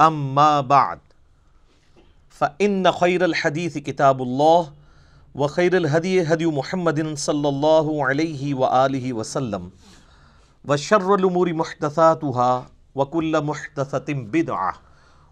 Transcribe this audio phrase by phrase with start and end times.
[0.00, 0.98] اما بعد.
[2.28, 4.72] فان خير الحديث كتاب الله،
[5.34, 9.70] وخير الهدي هدي محمد صلى الله عليه واله وسلم،
[10.64, 14.74] وشر الامور محدثاتها، وكل محدثه بدعه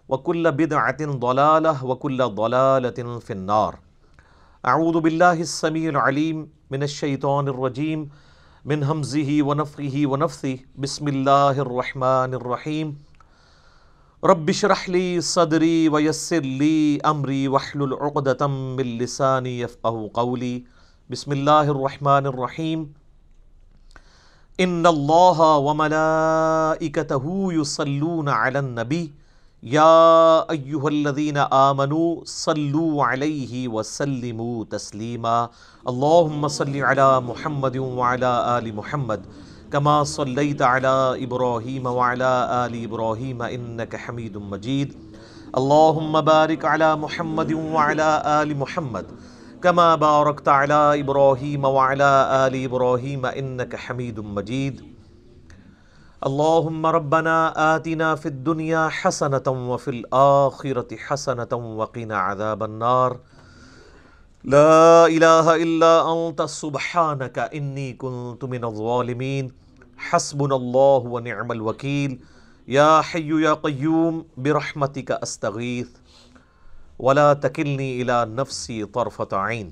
[0.09, 3.79] وكل بدعه ضلاله وكل ضلاله في النار.
[4.65, 8.09] اعوذ بالله السميع العليم من الشيطان الرجيم،
[8.65, 10.57] من همزه ونفخه ونفثه.
[10.75, 13.12] بسم الله الرحمن الرحيم.
[14.23, 20.63] رب اشرح لي صدري ويسر لي امري واحلل عقدة من لساني يفقهوا قولي.
[21.09, 22.93] بسم الله الرحمن الرحيم.
[24.59, 29.11] ان الله وملائكته يصلون على النبي.
[29.63, 35.49] يا ايها الذين امنوا صلوا عليه وسلموا تسليما.
[35.87, 39.21] اللهم صل على محمد وعلى ال محمد.
[39.73, 42.31] كما صليت على ابراهيم وعلى
[42.65, 44.89] ال ابراهيم انك حميد مجيد.
[45.57, 48.09] اللهم بارك على محمد وعلى
[48.41, 49.05] ال محمد.
[49.63, 52.11] كما باركت على ابراهيم وعلى
[52.45, 54.75] ال ابراهيم انك حميد مجيد.
[56.27, 57.37] اللهم ربنا
[57.75, 63.11] آتنا في الدنيا حسنة وفي الآخرة حسنة وقنا عذاب النار.
[64.43, 69.62] لا إله إلا أنت، سبحانك إني كنت من الظالمين.
[69.97, 72.19] حسبنا الله ونعم الوكيل
[72.67, 75.89] يا حي يا قيوم برحمتك أستغيث
[76.99, 79.71] ولا تكلني إلى نفسي طرفة عين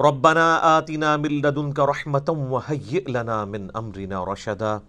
[0.00, 4.80] ربنا آتنا من لدنك رحمة وهيئ لنا من أمرنا رشدا۔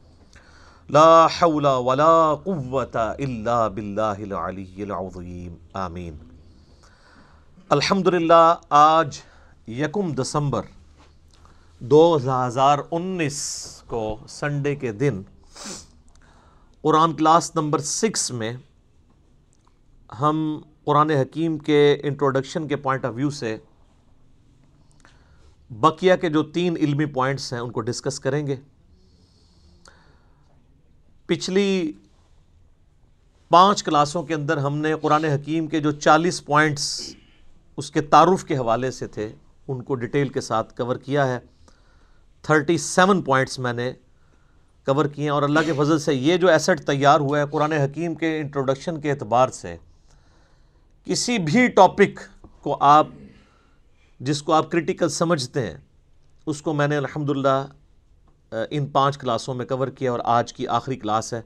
[0.90, 6.16] لا حول ولا قوة إلا بالله العلي العظيم آمين
[7.70, 9.20] الحمدللہ، آج
[9.68, 10.62] یکم دسمبر
[11.84, 13.38] دو ہزار انیس
[13.88, 15.22] کو سنڈے کے دن
[16.81, 18.53] قرآن کلاس نمبر سکس میں
[20.22, 23.58] ہم قرآن حکیم کے انٹروڈکشن کے پوائنٹ آف ویو سے
[25.70, 28.56] بقیہ کے جو تین علمی پوائنٹس ہیں ان کو ڈسکس کریں گے۔
[31.25, 31.91] پچھلی
[33.50, 37.16] پانچ کلاسوں کے اندر ہم نے قرآن حکیم کے جو چالیس پوائنٹس
[37.78, 39.34] اس کے تعارف کے حوالے سے تھے،
[39.68, 41.40] ان کو ڈیٹیل کے ساتھ کور کیا ہے۔
[42.41, 43.91] تھرٹی سیون پوائنٹس میں نے
[44.88, 47.72] کور کیے ہیں اور اللہ کے فضل سے یہ جو ایسٹ تیار ہوا ہے قرآن
[47.72, 49.75] حکیم کے انٹروڈکشن کے اعتبار سے،
[51.07, 52.19] کسی بھی ٹاپک
[52.62, 53.07] کو آپ،
[54.19, 55.78] جس کو آپ کرٹیکل سمجھتے ہیں،
[56.46, 57.66] اس کو میں نے الحمدللہ
[58.69, 61.41] ان پانچ کلاسوں میں کور کیا اور آج کی آخری کلاس ہے۔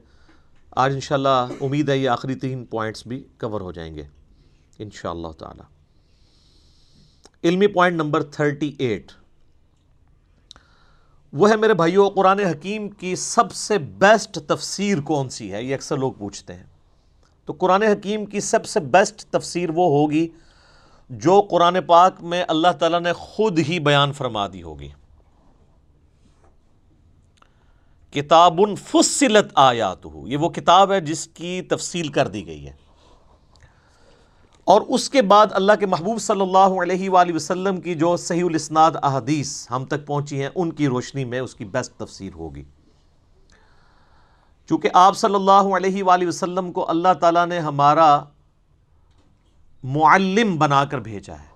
[0.76, 4.02] آج انشاءاللہ امید ہے یہ آخری تین پوائنٹس بھی کور ہو جائیں گے۔
[4.78, 5.62] انشاءاللہ تعالی۔
[7.48, 9.12] علمی پوائنٹ نمبر تھرٹی ایٹ
[11.36, 15.74] وہ ہے میرے بھائیوں قرآن حکیم کی سب سے بیسٹ تفسیر کون سی ہے؟ یہ
[15.74, 16.64] اکثر لوگ پوچھتے ہیں۔
[17.44, 20.28] تو قرآن حکیم کی سب سے بیسٹ تفسیر وہ ہوگی
[21.10, 24.88] جو قرآن پاک میں اللہ تعالیٰ نے خود ہی بیان فرما دی ہوگی۔
[28.10, 32.85] کتاب فصلت آیات ہو یہ وہ کتاب ہے جس کی تفصیل کر دی گئی ہے۔
[34.66, 38.44] اور اس کے بعد اللہ کے محبوب صلی اللہ علیہ وآلہ وسلم کی جو صحیح
[38.44, 42.62] الاسناد احادیث ہم تک پہنچی ہیں، ان کی روشنی میں اس کی بیسٹ تفسیر ہوگی۔
[44.68, 48.24] چونکہ آپ صلی اللہ علیہ وآلہ وسلم کو اللہ تعالیٰ نے ہمارا
[49.84, 51.54] معلم بنا کر بھیجا ہے۔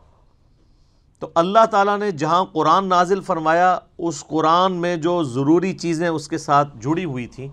[1.19, 6.29] تو اللہ تعالیٰ نے جہاں قرآن نازل فرمایا، اس قرآن میں جو ضروری چیزیں اس
[6.29, 7.49] کے ساتھ جڑی ہوئی تھیں،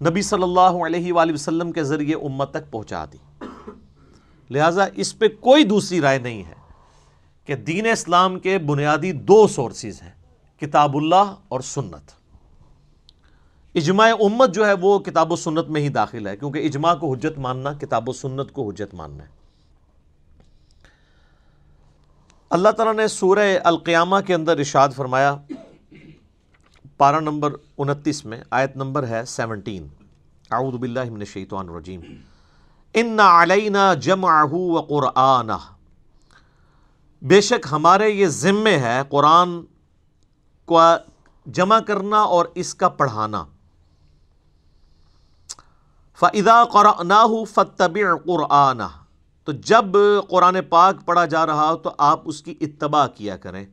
[0.00, 3.27] نبی صلی اللہ علیہ وآلہ وسلم کے ذریعے امت تک پہنچا دی۔
[4.50, 6.54] لہٰذا اس پہ کوئی دوسری رائے نہیں ہے
[7.44, 10.12] کہ دین اسلام کے بنیادی دو سورسز ہیں،
[10.60, 12.10] کتاب اللہ اور سنت۔
[13.74, 17.14] اجماع امت جو ہے وہ کتاب و سنت میں ہی داخل ہے، کیونکہ اجماع کو
[17.14, 19.28] حجت ماننا، کتاب و سنت کو حجت ماننا ہے۔
[22.50, 25.36] اللہ تعالیٰ نے سورہ القیامہ کے اندر ارشاد فرمایا،
[26.96, 29.86] پارہ نمبر انتیس میں، آیت نمبر ہے سیونٹین۔
[30.50, 32.00] اعوذ باللہ من الشیطان الرجیم۔
[33.00, 35.52] ان علینا جمعہ و قرآنہ
[37.22, 39.62] بے شک ہمارے یہ ذمے ہے قرآن
[40.64, 40.80] کو
[41.46, 43.44] جمع کرنا اور اس کا پڑھانا۔
[46.18, 49.04] فَإِذَا قَرَأْنَاهُ فَاتَّبِعْ قُرْآنَهُ۔
[49.44, 49.84] تو جب
[50.28, 53.66] قرآن پاک پڑھا جا رہا تو آپ اس کی اتباع کیا کریں۔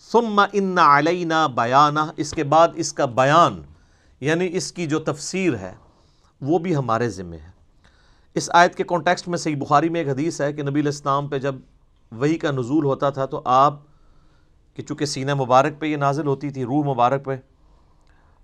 [0.00, 3.62] ثم ان علینا بیانہ اس کے بعد اس کا بیان
[4.20, 5.74] یعنی اس کی جو تفسیر ہے،
[6.40, 7.57] وہ بھی ہمارے ذمہ ہے۔
[8.34, 11.38] اس آیت کے کانٹیکسٹ میں صحیح بخاری میں ایک حدیث ہے کہ نبی الاسلام پہ
[11.38, 11.54] جب
[12.12, 13.74] وہی کا نزول ہوتا تھا تو آپ
[14.74, 17.36] کہ چونکہ سینہ مبارک پہ یہ نازل ہوتی تھی، روح مبارک پہ،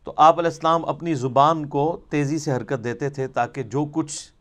[0.04, 4.32] تو آپ علیہ السلام اپنی زبان کو تیزی سے حرکت دیتے تھے تاکہ جو کچھ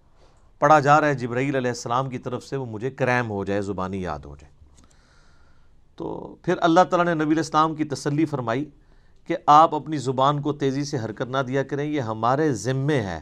[0.60, 3.62] پڑھا جا رہا ہے جبرائیل علیہ السلام کی طرف سے وہ مجھے کریم ہو جائے،
[3.62, 4.54] زبانی یاد ہو جائے۔
[5.96, 8.66] تو پھر اللہ تعالیٰ نے نبی الاسلام کی تسلی فرمائی
[9.28, 13.20] کہ آپ اپنی زبان کو تیزی سے حرکت نہ دیا کریں، یہ ہمارے ذمے ہے۔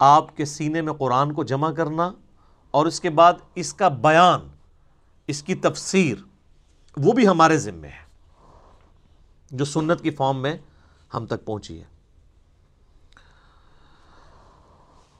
[0.00, 2.12] آپ کے سینے میں قرآن کو جمع کرنا
[2.70, 4.40] اور اس کے بعد اس کا بیان،
[5.26, 6.16] اس کی تفسیر،
[6.96, 8.04] وہ بھی ہمارے ذمے ہے،
[9.50, 10.56] جو سنت کی فارم میں
[11.14, 11.84] ہم تک پہنچی ہے۔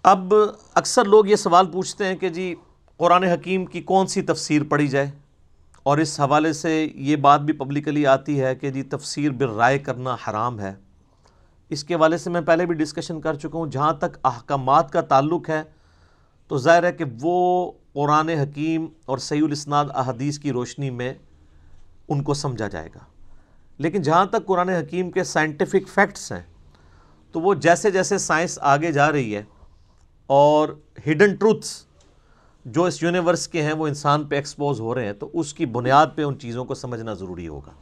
[0.02, 0.34] اب
[0.74, 2.54] اکثر لوگ یہ سوال پوچھتے ہیں کہ جی
[2.96, 5.10] قرآن حکیم کی کون سی تفسیر پڑھی جائے؟
[5.82, 9.78] اور اس حوالے سے یہ بات بھی پبلکلی آتی ہے کہ جی تفسیر بر رائے
[9.78, 10.74] کرنا حرام ہے۔
[11.70, 15.00] اس کے حوالے سے میں پہلے بھی ڈسکشن کر چکا ہوں، جہاں تک احکامات کا
[15.00, 15.62] تعلق ہے،
[16.48, 21.14] تو ظاہر ہے کہ وہ قرآن حکیم اور سعی الاسناد احادیث کی روشنی میں
[22.08, 22.98] ان کو سمجھا جائے گا۔
[23.78, 26.42] لیکن جہاں تک قرآن حکیم کے سائنٹیفک فیکٹس ہیں،
[27.32, 29.42] تو وہ جیسے جیسے سائنس آگے جا رہی ہے
[30.26, 30.68] اور
[31.06, 31.86] ہڈن ٹروتھس
[32.64, 35.66] جو اس یونیورس کے ہیں، وہ انسان پہ ایکسپوز ہو رہے ہیں، تو اس کی
[35.66, 37.72] بنیاد پہ ان چیزوں کو سمجھنا ضروری ہوگا۔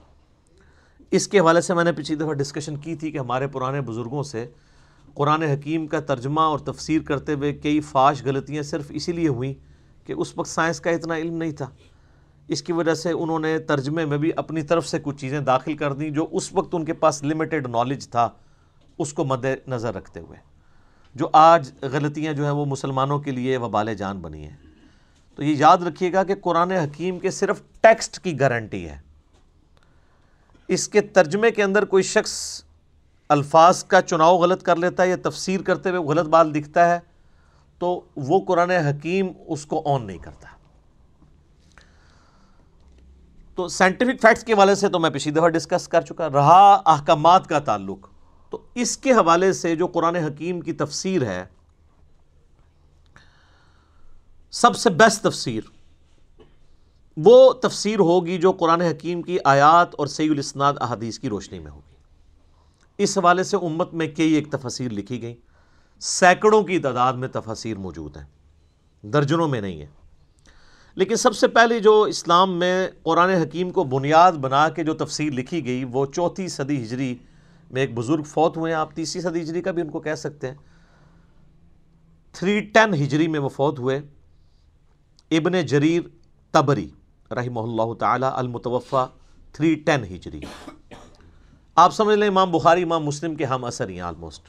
[1.10, 4.22] اس کے حوالے سے میں نے پچھلی دفعہ ڈسکشن کی تھی کہ ہمارے پرانے بزرگوں
[4.22, 4.46] سے
[5.14, 9.54] قرآن حکیم کا ترجمہ اور تفسیر کرتے ہوئے کئی فاش غلطیاں صرف اسی لیے ہوئیں
[10.06, 11.70] کہ اس وقت سائنس کا اتنا علم نہیں تھا۔
[12.48, 15.76] اس کی وجہ سے انہوں نے ترجمے میں بھی اپنی طرف سے کچھ چیزیں داخل
[15.76, 18.28] کر دیں جو اس وقت ان کے پاس لمیٹڈ نالج تھا،
[18.98, 20.38] اس کو مد نظر رکھتے ہوئے۔
[21.14, 24.56] جو آج غلطیاں جو ہیں وہ مسلمانوں کے لیے وبال جان بنی ہیں۔
[25.34, 29.07] تو یہ یاد رکھیے گا کہ قرآن حکیم کے صرف ٹیکسٹ کی گارنٹی ہے۔
[30.68, 32.64] اس کے ترجمے کے اندر کوئی شخص
[33.28, 36.98] الفاظ کا چناؤ غلط کر لیتا ہے یا تفسیر کرتے ہوئے غلط بات دکھتا ہے،
[37.78, 40.48] تو وہ قرآن حکیم اس کو آن نہیں کرتا۔
[43.54, 47.46] تو سائنٹیفک فیکٹس کے حوالے سے تو میں پچھلی دفعہ ڈسکس کر چکا، رہا احکامات
[47.46, 48.08] کا تعلق۔
[48.50, 51.44] تو اس کے حوالے سے جو قرآن حکیم کی تفسیر ہے،
[54.50, 55.62] سب سے بیسٹ تفسیر
[57.24, 61.70] وہ تفسیر ہوگی جو قرآن حکیم کی آیات اور سی الاسناد احادیث کی روشنی میں
[61.70, 61.94] ہوگی۔
[62.98, 65.36] اس حوالے سے امت میں کئی ایک تفسیر لکھی گئی
[66.00, 68.24] سینکڑوں کی تعداد میں تفسیر موجود ہیں۔
[69.02, 69.86] درجنوں میں نہیں ہے
[70.94, 75.32] لیکن سب سے پہلے جو اسلام میں قرآن حکیم کو بنیاد بنا کے جو تفسیر
[75.32, 77.16] لکھی گئی، وہ چوتھی صدی ہجری
[77.70, 80.14] میں ایک بزرگ فوت ہوئے ہیں۔ آپ تیسری صدی ہجری کا بھی ان کو کہہ
[80.14, 80.54] سکتے ہیں۔
[82.32, 84.00] تھری ٹین ہجری میں وہ فوت ہوئے۔
[85.30, 86.02] ابن جریر
[86.50, 86.88] تبری
[87.30, 89.08] رحمہ اللہ تعالی المتوفہ
[89.52, 90.40] تھری ٹین ہجری۔
[91.76, 94.48] آپ سمجھ لیں امام بخاری، امام مسلم کے ہم اثر ہیں آلموسٹ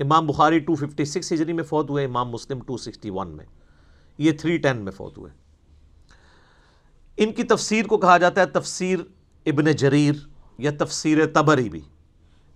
[0.00, 3.44] امام بخاری ٹو ففٹی سکس ہجری میں فوت ہوئے، امام مسلم ٹو سکسٹی ون میں۔
[4.18, 5.30] یہ تھری ٹین میں فوت ہوئے۔
[7.16, 8.98] ان کی تفسیر کو کہا جاتا ہے تفسیر
[9.46, 10.14] ابن جریر
[10.58, 11.80] یا تفسیر تبری بھی۔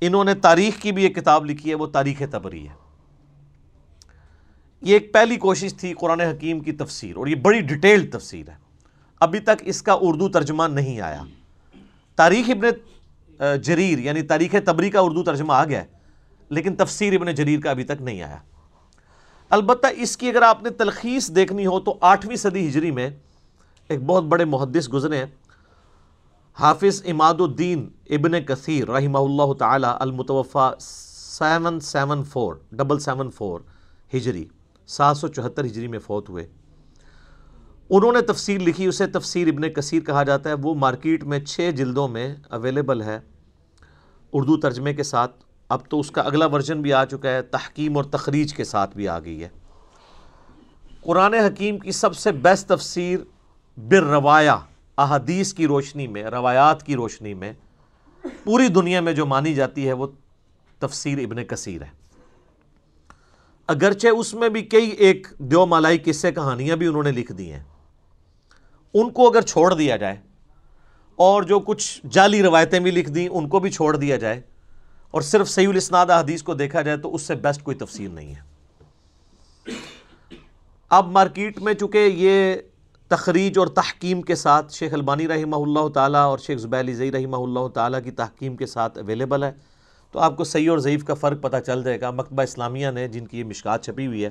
[0.00, 2.74] انہوں نے تاریخ کی بھی ایک کتاب لکھی ہے، وہ تاریخ تبری ہے۔
[4.82, 8.67] یہ ایک پہلی کوشش تھی قرآن حکیم کی تفسیر، اور یہ بڑی ڈیٹیلڈ تفسیر ہے۔
[9.20, 11.22] ابھی تک اس کا اردو ترجمہ نہیں آیا۔
[12.18, 15.86] تاریخ ابن جریر یعنی تاریخ تبری کا اردو ترجمہ آ گیا ہے،
[16.50, 18.38] لیکن تفسیر ابن جریر کا ابھی تک نہیں آیا۔
[19.50, 23.08] البتہ اس کی اگر آپ نے تلخیص دیکھنی ہو تو آٹھویں صدی ہجری میں
[23.90, 25.26] ایک بہت بڑے محدث گزرے ہیں۔
[26.56, 33.60] حافظ اماد الدین ابن کثیر رحمہ اللہ تعالی المتوفہ seven seven four, double seven four
[34.12, 34.44] ہجری،
[34.88, 36.46] سات سو چوہتر ہجری میں فوت ہوئے۔
[37.90, 41.70] انہوں نے تفسیر لکھی، اسے تفسیر ابن کثیر کہا جاتا ہے۔ وہ مارکیٹ میں چھ
[41.76, 43.20] جلدوں میں اویلیبل ہے
[44.32, 47.96] اردو ترجمے کے ساتھ۔ اب تو اس کا اگلا ورژن بھی آ چکا ہے، تحکیم
[47.96, 49.48] اور تخریج کے ساتھ بھی آ گئی ہے۔
[51.00, 53.18] قرآن حکیم کی سب سے بیسٹ تفسیر
[53.76, 54.56] بر روایا
[54.98, 57.52] احادیث کی روشنی میں، روایات کی روشنی میں
[58.44, 60.06] پوری دنیا میں جو مانی جاتی ہے، وہ
[60.78, 61.88] تفسیر ابن کثیر ہے۔
[63.66, 67.52] اگرچہ اس میں بھی کئی ایک دیو مالائی قصے کہانیاں بھی انہوں نے لکھ دی
[67.52, 67.62] ہیں۔
[68.94, 70.16] ان کو اگر چھوڑ دیا جائے
[71.18, 74.40] اور جو کچھ جعلی روایتیں بھی لکھ دیں، ان کو بھی چھوڑ دیا جائے
[75.10, 78.34] اور صرف سعی الاسناد حدیث کو دیکھا جائے، تو اس سے بیسٹ کوئی تفسیر نہیں
[78.34, 79.76] ہے۔
[80.90, 82.54] اب مارکیٹ میں چونکہ یہ
[83.10, 87.36] تخریج اور تحکیم کے ساتھ شیخ البانی رحمہ اللہ تعالیٰ اور شیخ زبیلی زئی رحمہ
[87.36, 89.52] اللہ تعالیٰ کی تحکیم کے ساتھ اویلیبل ہے،
[90.14, 93.06] تو آپ کو صحیح اور ضعیف کا فرق پتہ چل جائے گا۔ مکتبہ اسلامیہ نے
[93.08, 94.30] جن کی یہ مشکات چھپی ہوئی ہے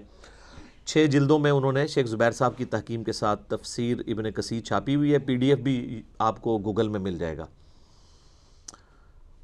[0.87, 4.61] چھ جلدوں میں انہوں نے شیخ زبیر صاحب کی تحکیم کے ساتھ تفسیر ابن کثیر
[4.61, 7.45] چھاپی ہوئی ہے۔ پی ڈی ایف بھی آپ کو گوگل میں مل جائے گا۔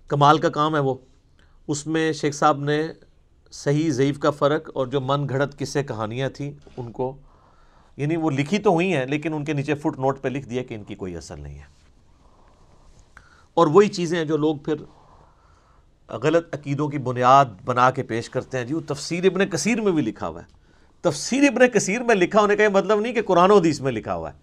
[0.07, 0.95] کمال کا کام ہے وہ۔
[1.67, 2.87] اس میں شیخ صاحب نے
[3.51, 7.15] صحیح ضعیف کا فرق اور جو من گھڑت قصے کہانیاں تھیں، ان کو
[7.97, 10.63] یعنی وہ لکھی تو ہوئی ہیں، لیکن ان کے نیچے فٹ نوٹ پہ لکھ دیا
[10.63, 11.65] کہ ان کی کوئی اثر نہیں ہے۔
[13.53, 14.75] اور وہی چیزیں ہیں جو لوگ پھر
[16.09, 19.91] غلط عقیدوں کی بنیاد بنا کے پیش کرتے ہیں۔ جی وہ تفسیر ابن کثیر میں
[19.91, 20.62] بھی لکھا ہوا ہے۔
[21.03, 23.91] تفسیر ابن کثیر میں لکھا ہونے کا یہ مطلب نہیں کہ قرآن و حدیث میں
[23.91, 24.37] لکھا ہوا ہے۔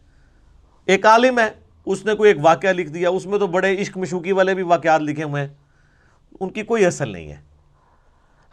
[0.87, 1.51] ایک عالم ہے،
[1.87, 4.63] اس نے کوئی ایک واقعہ لکھ دیا، اس میں تو بڑے عشق مشوقی والے بھی
[4.63, 5.55] واقعات لکھے ہوئے ہیں۔
[6.41, 7.37] ان کی کوئی اصل نہیں ہے۔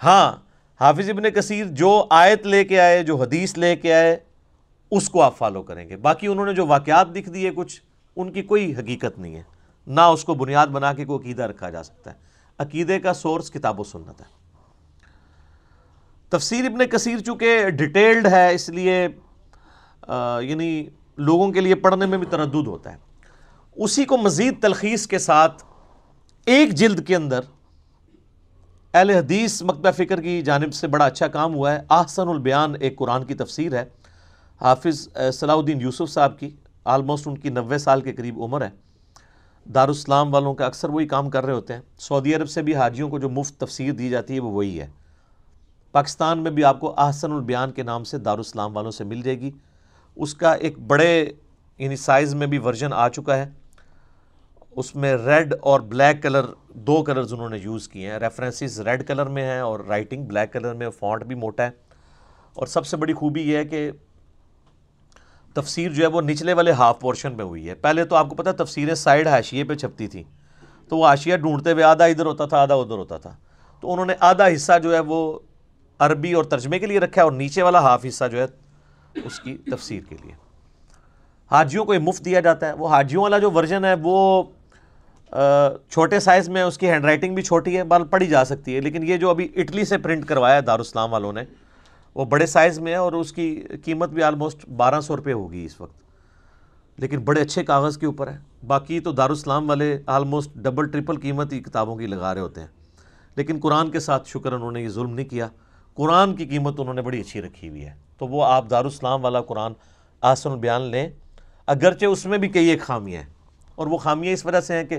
[0.03, 0.35] ہاں
[0.81, 4.17] حافظ ابن کثیر جو آیت لے کے آئے، جو حدیث لے کے آئے،
[4.91, 7.81] اس کو آپ فالو کریں گے۔ باقی انہوں نے جو واقعات لکھ دیے کچھ،
[8.15, 9.43] ان کی کوئی حقیقت نہیں ہے۔
[9.87, 12.15] نہ اس کو بنیاد بنا کے کوئی عقیدہ رکھا جا سکتا ہے۔
[12.57, 14.46] عقیدے کا سورس کتاب و سنت ہے۔
[16.29, 19.07] تفسیر ابن کثیر چونکہ ڈیٹیلڈ ہے، اس لیے
[20.41, 20.86] یعنی
[21.17, 22.98] لوگوں کے لیے پڑھنے میں بھی تردد ہوتا ہے۔
[23.75, 25.63] اسی کو مزید تلخیص کے ساتھ
[26.46, 27.39] ایک جلد کے اندر
[28.93, 32.96] اہل حدیث مکتبہ فکر کی جانب سے بڑا اچھا کام ہوا ہے۔ آحسن البیان ایک
[32.98, 33.84] قرآن کی تفسیر ہے۔
[34.62, 36.50] حافظ صلاح الدین یوسف صاحب کی
[36.86, 38.69] آلموسٹ ان کی نوے سال کے قریب عمر ہے۔
[39.65, 43.10] دارالاسلام والوں کا اکثر وہی کام کر رہے ہوتے ہیں۔ سعودی عرب سے بھی حاجیوں
[43.10, 44.88] کو جو مفت تفسیر دی جاتی ہے وہ وہی ہے۔
[45.97, 49.39] پاکستان میں بھی آپ کو احسن البیان کے نام سے دارالاسلام والوں سے مل جائے
[49.39, 49.51] گی۔
[50.15, 51.29] اس کا ایک بڑے
[51.77, 53.49] یعنی سائز میں بھی ورژن آ چکا ہے۔
[54.71, 59.07] اس میں ریڈ اور بلیک کلر دو کلرز انہوں نے یوز کیے ہیں۔ ریفرنسز ریڈ
[59.07, 61.69] کلر میں ہیں اور رائٹنگ بلیک کلر میں فونٹ بھی موٹا ہے۔
[62.53, 63.91] اور سب سے بڑی خوبی یہ ہے کہ
[65.53, 68.35] تفسیر جو ہے وہ نچلے والے ہاف پورشن میں ہوئی ہے۔ پہلے تو آپ کو
[68.35, 70.23] پتہ تفسیریں سائڈ حاشیے پہ چھپتی تھیں۔
[70.89, 73.35] تو وہ حاشیہ ڈھونڈتے ہوئے آدھا ادھر ہوتا تھا، آدھا ادھر ہوتا تھا۔
[73.81, 75.39] تو انہوں نے آدھا حصہ جو ہے وہ
[75.99, 78.45] عربی اور ترجمے کے لیے رکھا ہے اور نیچے والا ہاف حصہ جو ہے
[79.23, 80.31] اس کی تفسیر کے لیے۔
[81.51, 84.43] حاجیوں کو یہ مفت دیا جاتا ہے۔ وہ حاجیوں والا جو ورژن ہے، وہ
[85.89, 88.81] چھوٹے سائز میں، اس کی ہینڈ رائٹنگ بھی چھوٹی ہے، بال پڑھی جا سکتی ہے،
[88.81, 91.41] لیکن یہ جو ابھی اٹلی سے پرنٹ کروایا ہے دارالاسلام والوں نے،
[92.15, 95.65] وہ بڑے سائز میں ہے اور اس کی قیمت بھی آلموسٹ بارہ سو روپے ہوگی
[95.65, 95.93] اس وقت۔
[96.97, 98.37] لیکن بڑے اچھے کاغذ کے اوپر ہے۔
[98.67, 102.67] باقی تو دارالاسلام والے آلموسٹ ڈبل ٹرپل قیمت ہی کتابوں کی لگا رہے ہوتے ہیں۔
[103.35, 105.47] لیکن قرآن کے ساتھ شکر انہوں نے یہ ظلم نہیں کیا۔
[105.97, 109.41] قرآن کی قیمت انہوں نے بڑی اچھی رکھی ہوئی ہے۔ تو وہ آپ دارالاسلام والا
[109.41, 109.73] قرآن
[110.21, 111.09] آسن البیان لیں۔
[111.65, 113.29] اگرچہ اس میں بھی کئی ایک خامیاں ہیں۔
[113.75, 114.97] اور وہ خامیاں اس وجہ سے ہیں کہ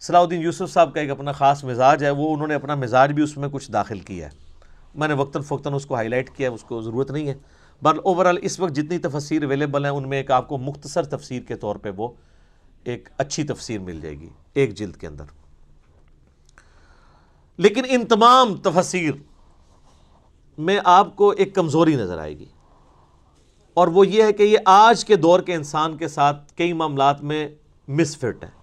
[0.00, 3.12] صلاح الدین یوسف صاحب کا ایک اپنا خاص مزاج ہے، وہ انہوں نے اپنا مزاج
[3.12, 4.30] بھی اس میں کچھ داخل کیا ہے۔
[4.94, 7.34] میں نے وقتاً فوقتاً اس کو ہائی لائٹ کیا ہے، اس کو ضرورت نہیں ہے۔
[7.82, 11.02] بٹ اوور آل اس وقت جتنی تفسیر اویلیبل ہیں، ان میں ایک آپ کو مختصر
[11.02, 12.08] تفسیر کے طور پہ وہ
[12.84, 15.24] ایک اچھی تفسیر مل جائے گی ایک جلد کے اندر۔
[17.56, 19.12] لیکن ان تمام تفسیر
[20.58, 22.44] میں آپ کو ایک کمزوری نظر آئے گی۔
[23.74, 27.22] اور وہ یہ ہے کہ یہ آج کے دور کے انسان کے ساتھ کئی معاملات
[27.22, 27.48] میں
[27.88, 28.58] مس فٹ ہے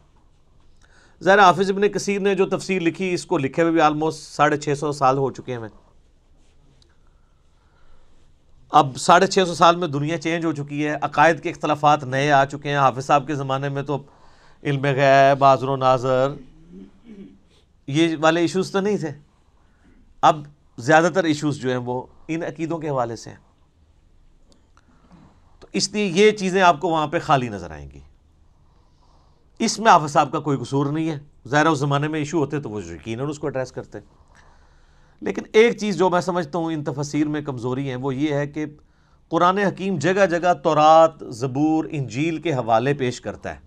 [1.23, 4.57] ظاہر حافظ ابن کثیر نے جو تفسیر لکھی، اس کو لکھے ہوئے بھی آلموسٹ ساڑھے
[4.57, 5.69] چھ سو سال ہو چکے ہیں۔
[8.69, 12.31] اب ساڑھے چھ سو سال میں دنیا چینج ہو چکی ہے، عقائد کے اختلافات نئے
[12.31, 14.03] آ چکے ہیں۔ حافظ صاحب کے زمانے میں تو
[14.63, 16.33] علم غیب بازر و ناظر،
[17.87, 19.09] یہ والے ایشوز تو نہیں تھے۔
[20.21, 20.43] اب
[20.77, 23.37] زیادہ تر ایشوز جو ہیں وہ ان عقیدوں کے حوالے سے ہیں۔
[25.59, 27.99] تو اس لیے یہ چیزیں آپ کو وہاں پہ خالی نظر آئیں گی۔
[29.59, 32.59] اس میں حافظ صاحب کا کوئی قصور نہیں ہے۔ ظاہر اس زمانے میں ایشو ہوتے
[32.59, 33.99] تو وہ یقیناً اس کو ایڈریس کرتے۔
[35.21, 38.47] لیکن ایک چیز جو میں سمجھتا ہوں ان تفسیر میں کمزوری ہیں وہ یہ ہے
[38.47, 38.65] کہ
[39.29, 43.59] قرآن حکیم جگہ جگہ تورات، زبور، انجیل کے حوالے پیش کرتا ہے۔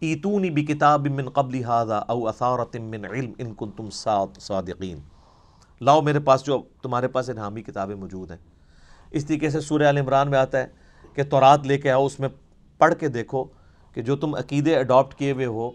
[0.00, 1.64] ایتونی بھی کتاب من قبل
[2.08, 3.90] او اثارت من علم ان کنتم
[4.40, 4.98] صادقین۔
[5.80, 8.38] لاؤ میرے پاس جو تمہارے پاس انہامی کتابیں موجود ہیں۔
[9.10, 10.66] اس طریقے سے سورہ عمران میں آتا ہے
[11.14, 12.28] کہ تورات لے کے آؤ، اس میں
[12.78, 13.44] پڑھ کے دیکھو
[13.94, 15.66] کہ جو تم عقیدے اڈاپٹ کیے ہوئے ہو،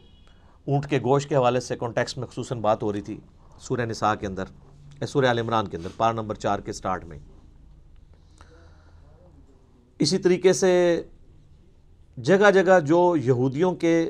[0.67, 3.19] اونٹ کے گوشت کے حوالے سے کانٹیکس میں خصوصاً بات ہو رہی تھی
[3.59, 4.45] سورہ نساء کے اندر
[5.07, 7.19] سورہ عال عمران کے اندر پار نمبر چار کے سٹارٹ میں۔
[9.99, 11.01] اسی طریقے سے
[12.17, 14.09] جگہ جگہ جو یہودیوں کے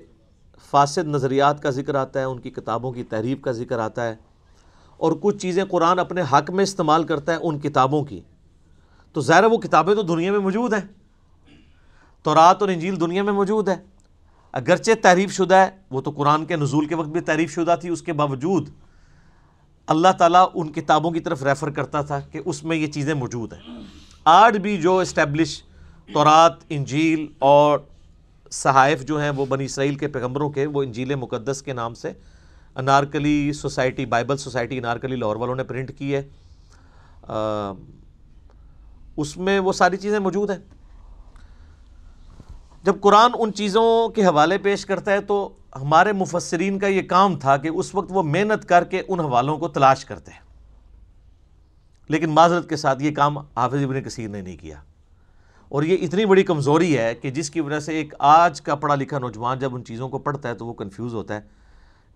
[0.71, 4.15] فاسد نظریات کا ذکر آتا ہے، ان کی کتابوں کی تحریف کا ذکر آتا ہے
[4.97, 8.21] اور کچھ چیزیں قرآن اپنے حق میں استعمال کرتا ہے ان کتابوں کی۔
[9.13, 10.87] تو ظاہر وہ کتابیں تو دنیا میں موجود ہیں۔
[12.23, 13.75] تو رات اور انجیل دنیا میں موجود ہے
[14.51, 17.89] اگرچہ تعریف شدہ ہے، وہ تو قرآن کے نزول کے وقت بھی تعریف شدہ تھی،
[17.89, 18.69] اس کے باوجود
[19.87, 23.53] اللہ تعالیٰ ان کتابوں کی طرف ریفر کرتا تھا کہ اس میں یہ چیزیں موجود
[23.53, 23.83] ہیں۔
[24.25, 25.63] آج بھی جو اسٹیبلش
[26.13, 27.79] تورات، انجیل اور
[28.51, 32.13] صحائف جو ہیں وہ بنی اسرائیل کے پیغمبروں کے، وہ انجیل مقدس کے نام سے
[32.75, 36.27] Anarkali society, Bible society Anarkali Lahore والوں نے پرنٹ کی ہے۔
[39.17, 40.58] اس میں وہ ساری چیزیں موجود ہیں۔
[42.84, 47.39] جب قرآن ان چیزوں کے حوالے پیش کرتا ہے تو ہمارے مفسرین کا یہ کام
[47.39, 50.39] تھا کہ اس وقت وہ محنت کر کے ان حوالوں کو تلاش کرتے ہیں۔
[52.10, 54.77] لیکن معذرت کے ساتھ یہ کام حافظ ابن کثیر نے نہیں کیا۔
[55.70, 58.96] اور یہ اتنی بڑی کمزوری ہے کہ جس کی وجہ سے ایک آج کا پڑھا
[58.96, 61.41] لکھا نوجوان جب ان چیزوں کو پڑھتا ہے تو وہ کنفیوز ہوتا ہے۔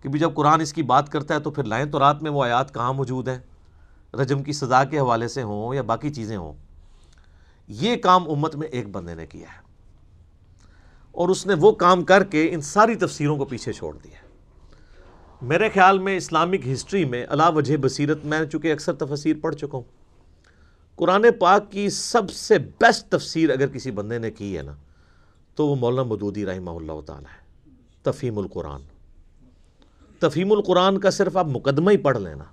[0.02, 2.30] کہ بھی جب قرآن اس کی بات کرتا ہے تو پھر لائن تو رات میں
[2.30, 3.38] وہ آیات کہاں موجود ہیں؟
[4.14, 6.52] رجم کی سزا کے حوالے سے ہوں یا باقی چیزیں ہوں؟
[7.68, 9.70] یہ کام امت میں ایک بندے نے کیا ہے۔
[11.12, 14.26] اور اس نے وہ کام کر کے ان ساری تفسیروں کو پیچھے چھوڑ دیا
[15.42, 19.78] میرے خیال میں اسلامک ہسٹری میں اللہ وجہ بصیرت میں چونکہ اکثر تفسیر پڑھ چکا
[19.78, 19.82] ہوں۔
[20.96, 24.72] قرآن پاک کی سب سے بیسٹ تفسیر اگر کسی بندے نے کی ہے نا،
[25.54, 27.70] تو وہ مولانا مدودی رحمہ اللہ تعالیٰ ہے،
[28.02, 28.80] تفہیم القرآن۔
[30.20, 32.44] تفہیم القرآن کا صرف آپ مقدمہ ہی پڑھ لینا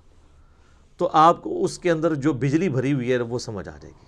[0.97, 3.93] تو آپ کو اس کے اندر جو بجلی بھری ہوئی ہے وہ سمجھ آ جائے
[4.01, 4.07] گی۔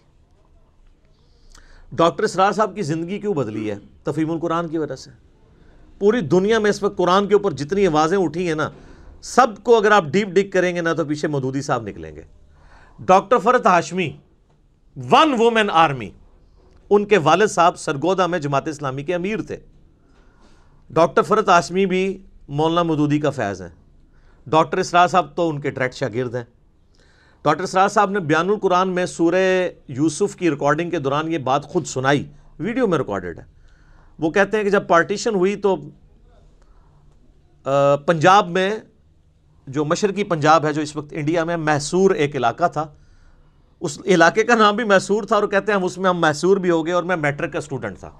[1.91, 5.11] ڈاکٹر اسرار صاحب کی زندگی کیوں بدلی ہے؟ تفہیم القرآن کی وجہ سے۔
[5.99, 8.69] پوری دنیا میں اس وقت قرآن کے اوپر جتنی آوازیں اٹھی ہیں نا،
[9.21, 12.21] سب کو اگر آپ ڈیپ ڈک کریں گے نا تو پیچھے مدودی صاحب نکلیں گے۔
[12.99, 14.17] Doctor Farhat Hashmi
[15.11, 16.09] one woman army
[16.89, 19.57] ان کے والد صاحب سرگودا میں جماعت اسلامی کے امیر تھے۔
[20.89, 22.17] ڈاکٹر فرت ہاشمی بھی
[22.50, 23.70] مولانا مدودی کا فیض ہیں۔
[24.48, 26.44] ڈاکٹر اسرار صاحب تو ان کے ڈائریکٹ شاگرد ہیں۔
[27.44, 31.63] ڈاکٹر اسرار صاحب نے بیان القرآن میں سورہ یوسف کی ریکارڈنگ کے دوران یہ بات
[31.63, 32.25] خود سنائی۔
[32.60, 33.44] ویڈیو میں ریکارڈڈ ہے۔
[34.20, 35.75] وہ کہتے ہیں کہ جب پارٹیشن ہوئی تو
[38.06, 38.79] پنجاب میں
[39.68, 42.88] جو مشرقی پنجاب ہے، جو اس وقت انڈیا میں محسور ایک علاقہ تھا،
[43.79, 46.58] اس علاقے کا نام بھی محسور تھا اور کہتے ہیں ہم اس میں ہم محسور
[46.58, 48.12] بھی ہو گئے اور میں میٹرک کا اسٹوڈنٹ تھا۔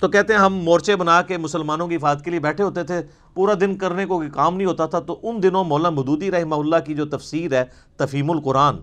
[0.00, 3.02] تو کہتے ہیں ہم مورچے بنا کے مسلمانوں کی حفاظت کے لیے بیٹھے ہوتے تھے،
[3.34, 6.76] پورا دن کرنے کو کام نہیں ہوتا تھا، تو ان دنوں مولانا مدودی رحمہ اللہ
[6.86, 7.64] کی جو تفسیر ہے،
[7.96, 8.76] تفہیم القرآن،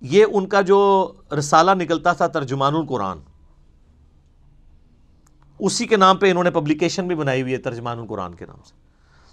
[0.00, 3.18] یہ ان کا جو رسالہ نکلتا تھا، ترجمان القرآن،
[5.58, 8.58] اسی کے نام پہ انہوں نے پبلیکیشن بھی بنائی ہوئی ہے، ترجمان القرآن کے نام
[8.64, 8.74] سے۔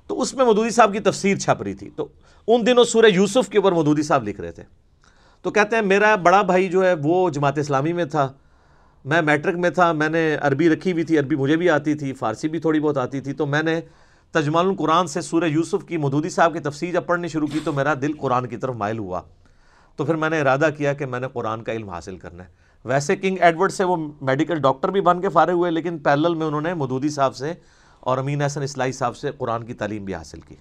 [0.08, 2.08] تو اس میں مدودی صاحب کی تفسیر چھپ رہی تھی۔ تو
[2.48, 4.64] ان دنوں سورہ یوسف کے اوپر مدودی صاحب لکھ رہے تھے۔
[5.42, 8.34] تو کہتے ہیں میرا بڑا بھائی جو ہے، وہ جماعت اسلامی میں تھا۔
[9.06, 12.14] میں میٹرک میں تھا، میں نے عربی رکھی ہوئی تھی، عربی مجھے بھی آتی تھی،
[12.14, 13.82] فارسی بھی تھوڑی بہت آتی تھی، تو میں نے
[14.32, 17.74] تجمال القرآن سے سورہ یوسف کی مدودی صاحب کی تفسیر جب پڑھنی شروع کی تو
[17.74, 19.22] میرا دل قرآن کی طرف مائل ہوا۔
[19.96, 22.50] تو پھر میں نے ارادہ کیا کہ میں نے قرآن کا علم حاصل کرنا ہے۔
[22.86, 26.48] ویسے کنگ ایڈورڈ سے وہ میڈیکل ڈاکٹر بھی بن کے فارغ ہوئے، لیکن پیرل میں
[26.48, 27.54] انہوں نے مدودی صاحب سے
[28.00, 30.56] اور امین احسن اسلائی صاحب سے قرآن کی تعلیم بھی حاصل کی۔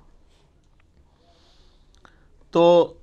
[2.50, 2.94] تو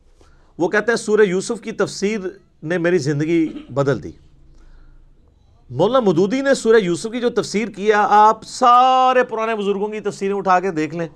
[0.57, 2.19] وہ کہتے ہیں سورہ یوسف کی تفسیر
[2.63, 4.11] نے میری زندگی بدل دی۔
[5.71, 10.35] مولانا مدودی نے سورہ یوسف کی جو تفسیر کیا آپ سارے پرانے بزرگوں کی تفسیریں
[10.35, 11.07] اٹھا کے دیکھ لیں۔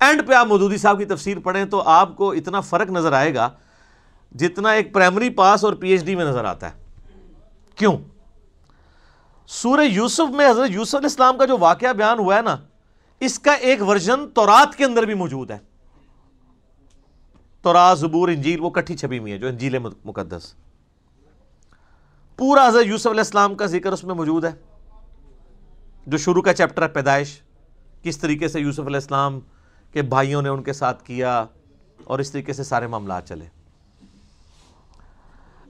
[0.00, 3.34] اینڈ پہ آپ مدودی صاحب کی تفسیر پڑھیں تو آپ کو اتنا فرق نظر آئے
[3.34, 3.50] گا
[4.34, 6.74] جتنا ایک پرائمری پاس اور پی ایچ ڈی میں نظر آتا ہے۔
[7.74, 7.98] کیوں؟
[9.46, 12.56] سورہ یوسف میں حضرت یوسف علیہ السلام کا جو واقعہ بیان ہوا ہے نا،
[13.20, 15.58] اس کا ایک ورژن تورات کے اندر بھی موجود ہے۔
[17.62, 20.54] تورات، زبور، انجیل، وہ کٹھی چھپی ہوئی ہے جو انجیل مقدس۔
[22.40, 24.50] پورا حضرت یوسف علیہ السلام کا ذکر اس میں موجود ہے،
[26.06, 27.36] جو شروع کا چیپٹر ہے پیدائش،
[28.02, 29.38] کس طریقے سے یوسف علیہ السلام
[29.94, 31.34] کے بھائیوں نے ان کے ساتھ کیا
[32.04, 33.44] اور اس طریقے سے سارے معاملات چلے۔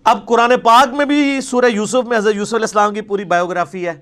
[0.06, 3.86] اب قرآن پاک میں بھی سورہ یوسف میں حضرت یوسف علیہ السلام کی پوری بایوگرافی
[3.88, 3.94] ہے،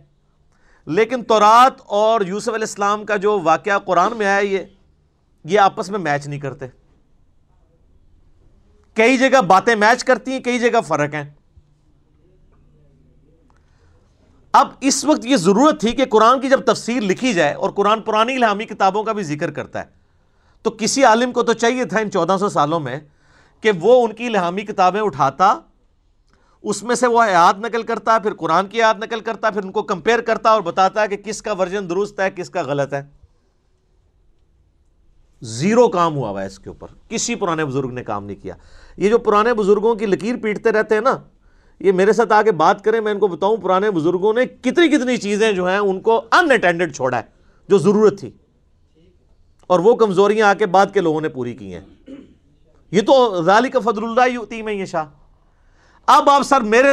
[0.87, 4.65] لیکن تورات اور یوسف علیہ السلام کا جو واقعہ قرآن میں آیا، یہ
[5.45, 6.67] یہ آپس میں میچ نہیں کرتے۔
[8.97, 11.25] کئی جگہ باتیں میچ کرتی ہیں، کئی جگہ فرق ہیں۔
[14.55, 18.01] اب اس وقت یہ ضرورت تھی کہ قرآن کی جب تفسیر لکھی جائے اور قرآن
[18.01, 19.85] پرانی الہامی کتابوں کا بھی ذکر کرتا ہے،
[20.63, 22.99] تو کسی عالم کو تو چاہیے تھا ان چودہ سو سالوں میں
[23.61, 25.59] کہ وہ ان کی الہامی کتابیں اٹھاتا،
[26.63, 29.53] اس میں سے وہ آیات نقل کرتا ہے پھر قرآن کی آیات نقل کرتا ہے
[29.53, 32.51] پھر ان کو کمپیئر کرتا اور بتاتا ہے کہ کس کا ورژن درست ہے، کس
[32.51, 33.03] کا غلط ہے۔
[35.43, 38.55] زیرو کام ہوا ہوا ہے اس کے اوپر۔ کسی پرانے بزرگ نے کام نہیں کیا۔
[38.97, 41.17] یہ جو پرانے بزرگوں کی لکیر پیٹتے رہتے ہیں نا
[41.81, 45.17] یہ میرے ساتھ آگے بات کریں، میں ان کو بتاؤں پرانے بزرگوں نے کتنی کتنی
[45.17, 47.23] چیزیں جو ہیں ان کو ان اٹینڈڈ چھوڑا ہے،
[47.69, 48.31] جو ضرورت تھی۔
[49.67, 51.81] اور وہ کمزوریاں آ کے بعد کے لوگوں نے پوری کی ہیں۔
[52.91, 55.05] یہ تو ذالک فضل اللہ ہوتی میں یہ شاہ
[56.07, 56.89] اب آپ سر میرے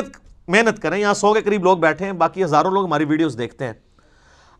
[0.47, 3.65] محنت کریں، یہاں سو کے قریب لوگ بیٹھے ہیں، باقی ہزاروں لوگ ہماری ویڈیوز دیکھتے
[3.65, 3.73] ہیں۔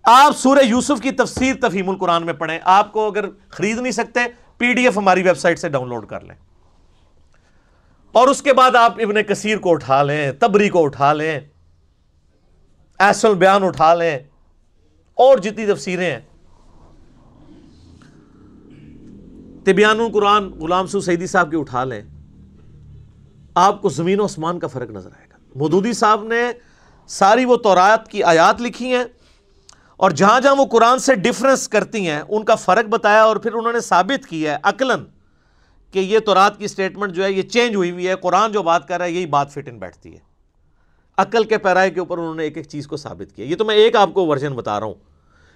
[0.03, 4.19] آپ سورہ یوسف کی تفسیر تفہیم القرآن میں پڑھیں، آپ کو اگر خرید نہیں سکتے
[4.57, 6.35] پی ڈی ایف ہماری ویب سائٹ سے ڈاؤن لوڈ کر لیں۔
[8.15, 11.39] اور اس کے بعد آپ ابن کثیر کو اٹھا لیں، تبری کو اٹھا لیں
[12.99, 14.19] ایسل بیان اٹھا لیں،
[15.13, 16.19] اور جتنی تفسیریں ہیں۔
[19.65, 22.01] طبیان القرآن غلام سو سعیدی صاحب کے اٹھا لیں۔
[23.56, 26.51] آپ کو زمین و آسمان کا فرق نظر آئے گا۔ مودودی صاحب نے
[27.08, 29.04] ساری وہ تورات کی آیات لکھی ہیں
[29.97, 33.54] اور جہاں جہاں وہ قرآن سے ڈفرنس کرتی ہیں، ان کا فرق بتایا اور پھر
[33.54, 35.04] انہوں نے ثابت کیا ہے، عقلاً۔
[35.95, 38.88] کہ یہ تورات کی سٹیٹمنٹ جو ہے یہ چینج ہوئی ہوئی ہے، قرآن جو بات
[38.88, 40.19] کر رہا ہے، یہی بات فٹ ان بیٹھتی ہے۔
[41.17, 43.65] عقل کے پیرائے کے اوپر انہوں نے ایک ایک چیز کو ثابت کیا۔ یہ تو
[43.65, 44.93] میں ایک آپ کو ورژن بتا رہا ہوں۔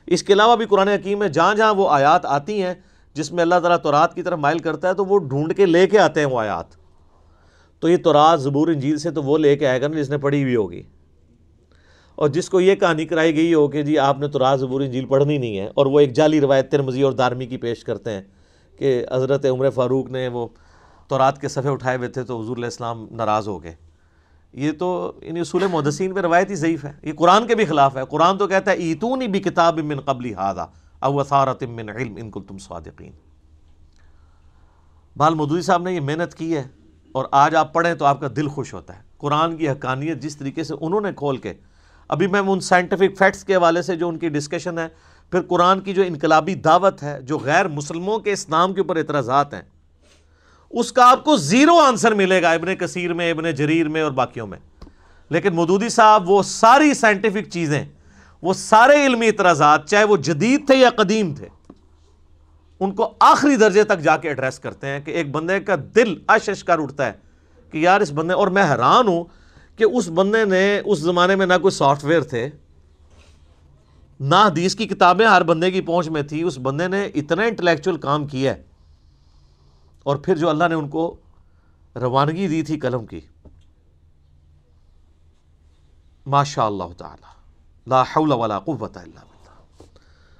[0.08, 2.74] اس کے علاوہ بھی قرآن حکیم میں جہاں جہاں وہ آیات آتی ہیں،
[3.14, 5.88] جس میں اللہ تعالیٰ تورات کی طرف مائل کرتا ہے، تو وہ ڈھونڈ کے لے
[5.88, 6.66] کے آتے ہیں وہ آیات۔
[7.80, 10.18] تو یہ تورات زبور انجیل سے تو وہ لے کے آئے گا نا، جس نے
[10.18, 10.82] پڑھی ہوئی ہوگی۔
[12.16, 14.82] اور جس کو یہ کہانی کرائی گئی ہو کہ جی آپ نے تو راز عبور
[14.82, 18.12] انجیل پڑھنی نہیں ہے، اور وہ ایک جعلی روایت ترمزی اور دارمی کی پیش کرتے
[18.12, 18.22] ہیں۔
[18.80, 20.48] کہ حضرت عمر فاروق نے وہ
[21.08, 23.76] تورات کے صفحے اٹھائے ہوئے تھے تو حضور علیہ السلام ناراض ہو گئے۔
[24.54, 27.98] یہ تو ان اصول مدسین پہ روایت ہی ضعیف ہے۔ یہ قرآن کے بھی خلاف
[27.98, 30.66] ہے۔ قرآن تو کہتا ہے، ایتونی بھی کتاب من قبلی ہادہ
[31.00, 33.12] او اثارت من علم ان کو تم صادقین۔
[35.18, 36.64] بال مدوی صاحب نے یہ محنت کی ہے
[37.12, 40.38] اور آج آپ پڑھیں تو آپ کا دل خوش ہوتا ہے۔ قرآن کی حقانیت جس
[40.38, 41.54] طریقے سے انہوں نے کھول کے،
[42.08, 44.88] ابھی میں ان سائنٹیفک فیکٹس کے حوالے سے جو ان کی ڈسکشن ہے
[45.32, 49.54] پھر قرآن کی جو انقلابی دعوت ہے، جو غیر مسلموں کے اسلام کے اوپر اعتراضات
[49.54, 49.62] ہیں،
[50.72, 54.12] اس کا آپ کو زیرو آنسر ملے گا ابن کثیر میں، ابن جریر میں اور
[54.12, 54.60] باقیوں میں۔
[55.32, 57.84] لیکن مدودی صاحب، وہ ساری سائنٹیفک چیزیں،
[58.44, 61.48] وہ سارے علمی اعتراضات، چاہے وہ جدید تھے یا قدیم تھے،
[62.82, 66.14] ان کو آخری درجے تک جا کے ایڈریس کرتے ہیں کہ ایک بندے کا دل
[66.28, 67.12] اشش کر اٹھتا ہے
[67.74, 69.24] کہ یار اس بندے، اور میں حیران ہوں
[69.78, 72.50] کہ اس بندے نے، اس زمانے میں نہ کوئی سافٹ ویئر تھے
[74.20, 77.98] نہ حدیث کی کتابیں ہر بندے کی پہنچ میں تھی، اس بندے نے اتنا انٹلیکچوئل
[77.98, 78.64] کام کیا ہے۔
[80.04, 81.16] اور پھر جو اللہ نے ان کو
[81.96, 83.20] روانگی دی تھی قلم کی۔
[86.26, 87.26] ماشاء اللہ تعالی۔
[87.88, 89.84] لا حول ولا قوت الا باللہ۔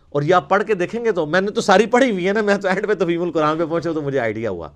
[0.10, 2.34] اور یہ آپ پڑھ کے دیکھیں گے تو، میں نے تو ساری پڑھی ہوئی ہے
[2.34, 4.70] نا، میں تو اینڈ پہ تفیم القرآن پہ پہنچا تو مجھے آئیڈیا ہوا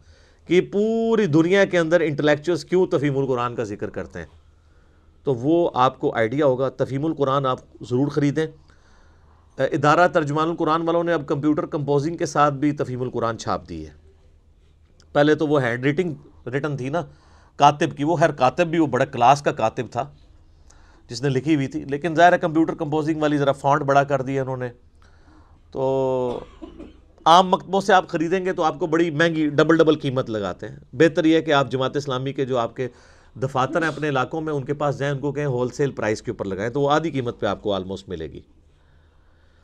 [0.47, 4.25] کہ پوری دنیا کے اندر انٹلیکچوئلس کیوں تفیم القرآن کا ذکر کرتے ہیں۔
[5.23, 8.47] تو وہ آپ کو آئیڈیا ہوگا، تفہیم القرآن آپ ضرور خریدیں۔
[9.57, 13.87] ادارہ ترجمان القرآن والوں نے اب کمپیوٹر کمپوزنگ کے ساتھ بھی تفہیم القرآن چھاپ دی
[13.87, 13.91] ہے۔
[15.13, 16.13] پہلے تو وہ ہینڈ ریٹنگ،
[16.47, 17.01] ریٹن تھی نا،
[17.55, 20.09] کاتب کی، وہ ہر کاتب بھی، وہ بڑا کلاس کا کاتب تھا،
[21.07, 24.21] جس نے لکھی ہوئی تھی۔ لیکن ظاہر ہے کمپیوٹر کمپوزنگ والی ذرا فونٹ بڑا کر
[24.21, 24.69] دیا انہوں نے۔
[25.71, 26.39] تو
[27.25, 30.69] عام مکتبوں سے آپ خریدیں گے تو آپ کو بڑی مہنگی، ڈبل ڈبل قیمت لگاتے
[30.69, 32.87] ہیں۔ بہتر یہ ہے کہ آپ جماعت اسلامی کے جو آپ کے
[33.41, 36.21] دفاتر ہیں اپنے علاقوں میں، ان کے پاس جائیں، ان کو کہیں ہول سیل پرائز
[36.21, 38.41] کے اوپر لگائیں، تو وہ آدھی قیمت پہ آپ کو آلموسٹ ملے گی۔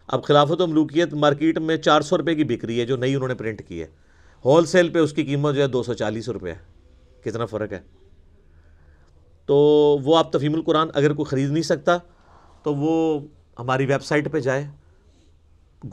[0.10, 3.16] اب خلافت و ملوکیت مارکیٹ میں چار سو روپے کی بک رہی ہے جو نئی
[3.16, 3.88] انہوں نے پرنٹ کی ہے۔
[4.46, 6.58] ہول سیل پہ اس کی قیمت جو ہے دو سو چالیس روپے ہے۔
[7.24, 7.80] کتنا فرق ہے؟
[9.46, 9.56] تو
[10.04, 11.98] وہ آپ تفہیم القرآن اگر کوئی خرید نہیں سکتا
[12.64, 13.20] تو وہ
[13.60, 14.68] ہماری ویب سائٹ پہ جائے،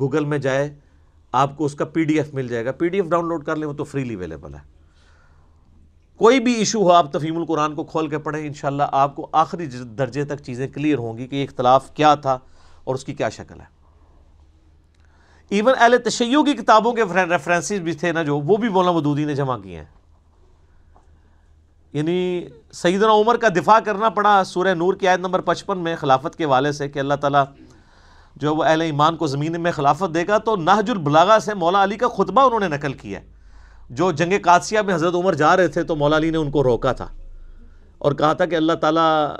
[0.01, 0.75] گوگل میں جائے،
[1.33, 3.45] آپ کو اس کا پی ڈی ایف مل جائے گا۔ P D F download
[3.45, 4.61] کر لیں، وہ تو فریلی اویلیبل ہے۔
[6.17, 9.67] کوئی بھی ایشو ہو، آپ تفہیم القرآن کو کھول کے پڑھیں، انشاءاللہ آپ کو آخری
[9.67, 12.39] درجے تک چیزیں کلیئر ہوں گی کہ اختلاف کیا تھا
[12.85, 13.76] اور اس کی کیا شکل ہے۔
[15.49, 19.25] ایون اہل تشیع کی کتابوں کے ریفرنسز بھی تھے نا جو، وہ بھی مولانا مدودی
[19.25, 19.85] نے جمع کیے ہیں۔
[21.93, 26.37] یعنی سیدنا عمر کا دفاع کرنا پڑا سورہ نور کی آیت نمبر پچپن میں خلافت
[26.37, 27.45] کے والے سے کہ اللہ تعالیٰ
[28.37, 31.85] جو وہ اہل ایمان کو زمین میں خلافت دے گا تو نہج البلاغہ سے مولا
[31.85, 33.27] علی کا خطبہ انہوں نے نقل کیا ہے۔
[33.91, 36.63] جو جنگ قادسیہ میں حضرت عمر جا رہے تھے تو مولا علی نے ان کو
[36.63, 37.09] روکا تھا
[37.99, 39.33] اور کہا تھا کہ اللہ تعالیٰ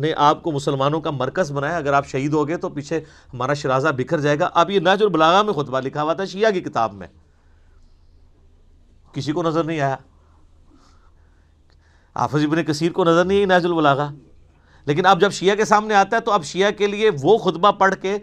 [0.00, 3.00] نے آپ کو مسلمانوں کا مرکز بنایا۔ اگر آپ شہید ہو گئے تو پیچھے
[3.34, 6.50] ہمارا شرازہ بکھر جائے گا۔ اب یہ ناج البلاغا میں خطبہ لکھا ہوا تھا شیعہ
[6.50, 7.06] کی کتاب میں۔
[9.12, 9.96] کسی کو نظر نہیں آیا۔
[12.16, 14.10] حافظ ابن کثیر کو نظر نہیں آئی ناج البلاغا
[14.84, 17.70] لیکن اب جب شیعہ کے سامنے آتا ہے تو اب شیعہ کے لیے وہ خطبہ
[17.72, 18.18] پڑھ کے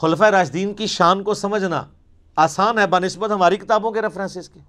[0.00, 1.84] خلفۂ راشدین کی شان کو سمجھنا
[2.36, 4.60] آسان ہے، بنسبت ہماری کتابوں کے ریفرنسز کے۔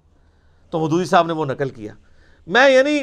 [0.70, 1.94] تو مدودی صاحب نے وہ نقل کیا۔
[2.46, 3.02] میں یعنی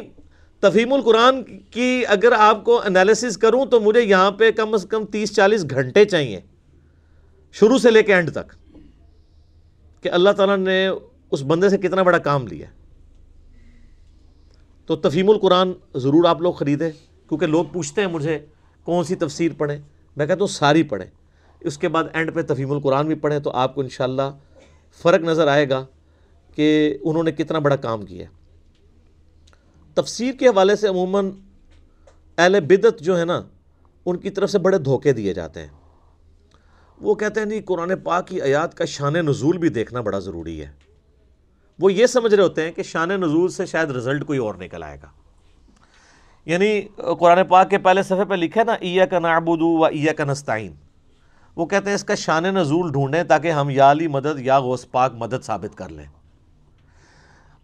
[0.59, 5.05] تفہیم القرآن کی اگر آپ کو انالیسز کروں تو مجھے یہاں پہ کم از کم
[5.05, 6.39] تیس چالیس گھنٹے چاہیے۔
[7.51, 8.53] شروع سے لے کے اینڈ تک۔
[10.03, 10.87] کہ اللہ تعالیٰ نے
[11.31, 12.67] اس بندے سے کتنا بڑا کام لیا۔
[14.85, 16.91] تو تفہیم القرآن ضرور آپ لوگ خریدیں۔
[17.29, 18.39] کیونکہ لوگ پوچھتے ہیں مجھے
[18.83, 19.77] کون سی تفسیر پڑھیں۔
[20.15, 21.07] میں کہتا ہوں ساری پڑھیں۔
[21.59, 24.31] اس کے بعد اینڈ پہ تفہیم القرآن بھی پڑھیں تو آپ کو انشاءاللہ
[25.01, 25.85] فرق نظر آئے گا
[26.55, 28.25] کہ انہوں نے کتنا بڑا کام کیا۔
[30.01, 31.31] تفسیر کے حوالے سے عموماً
[32.37, 33.41] اہل بدت جو ہے نا،
[34.05, 35.67] ان کی طرف سے بڑے دھوکے دیے جاتے ہیں۔
[37.01, 40.61] وہ کہتے ہیں نہیں قرآن پاک کی آیات کا شان نزول بھی دیکھنا بڑا ضروری
[40.61, 40.71] ہے۔
[41.79, 44.83] وہ یہ سمجھ رہے ہوتے ہیں کہ شان نزول سے شاید رزلٹ کوئی اور نکل
[44.83, 45.07] آئے گا۔
[46.45, 46.81] یعنی
[47.19, 50.23] قرآن پاک کے پہلے صفحے پہ لکھا ہے نا ایا کا نعبدو و ایا کا
[50.23, 50.73] نستعین
[51.55, 54.85] وہ کہتے ہیں اس کا شان نزول ڈھونڈیں تاکہ ہم یا علی مدد یا غوث
[54.91, 56.05] پاک مدد ثابت کر لیں۔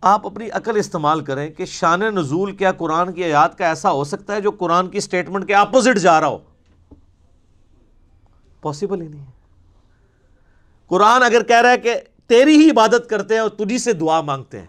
[0.03, 4.03] آپ اپنی عقل استعمال کریں کہ شان نزول کیا قرآن کی آیات کا ایسا ہو
[4.03, 6.37] سکتا ہے جو قرآن کی اسٹیٹمنٹ کے اپوزٹ جا رہا ہو؟
[8.61, 9.31] پاسبل ہی نہیں ہے۔
[10.87, 11.95] قرآن اگر کہہ رہا ہے کہ
[12.27, 14.67] تیری ہی عبادت کرتے ہیں اور تجھی سے دعا مانگتے ہیں،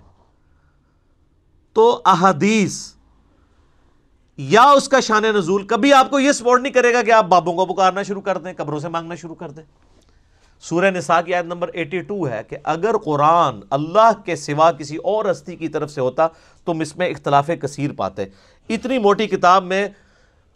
[1.73, 2.93] تو احادیث
[4.37, 7.25] یا اس کا شان نزول کبھی آپ کو یہ سپورٹ نہیں کرے گا کہ آپ
[7.25, 9.65] بابوں کو پکارنا شروع کر دیں، قبروں سے مانگنا شروع کر دیں۔
[10.65, 15.25] سورہ نساء کی آیت نمبر 82 ہے کہ اگر قرآن اللہ کے سوا کسی اور
[15.31, 16.29] ہستی کی طرف سے ہوتا،
[16.67, 18.25] تم اس میں اختلاف کثیر پاتے۔
[18.71, 19.87] اتنی موٹی کتاب میں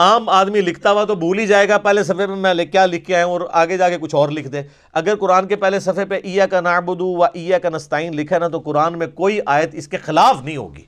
[0.01, 3.07] عام آدمی لکھتا ہوا تو بھول ہی جائے گا، پہلے صفحے میں میں کیا لکھ
[3.07, 5.81] کے آئے ہوں اور آگے جا کے کچھ اور لکھ دے اگر قرآن کے پہلے
[5.81, 9.41] صفحے پہ ایا کا نعبدو و ایا کا نستعین لکھا نا، تو قرآن میں کوئی
[9.47, 10.85] آیت اس کے خلاف نہیں ہوگی۔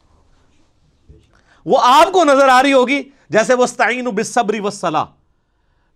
[1.67, 5.05] وہ آپ کو نظر آ رہی ہوگی، جیسے وہ استعین بالصبر والصلاح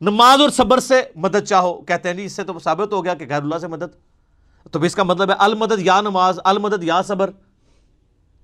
[0.01, 3.15] نماز اور صبر سے مدد چاہو، کہتے ہیں جی اس سے تو ثابت ہو گیا
[3.15, 4.15] کہ غیر اللہ سے مدد۔
[4.71, 7.31] تو اس کا مطلب ہے المدد یا نماز، المدد یا صبر۔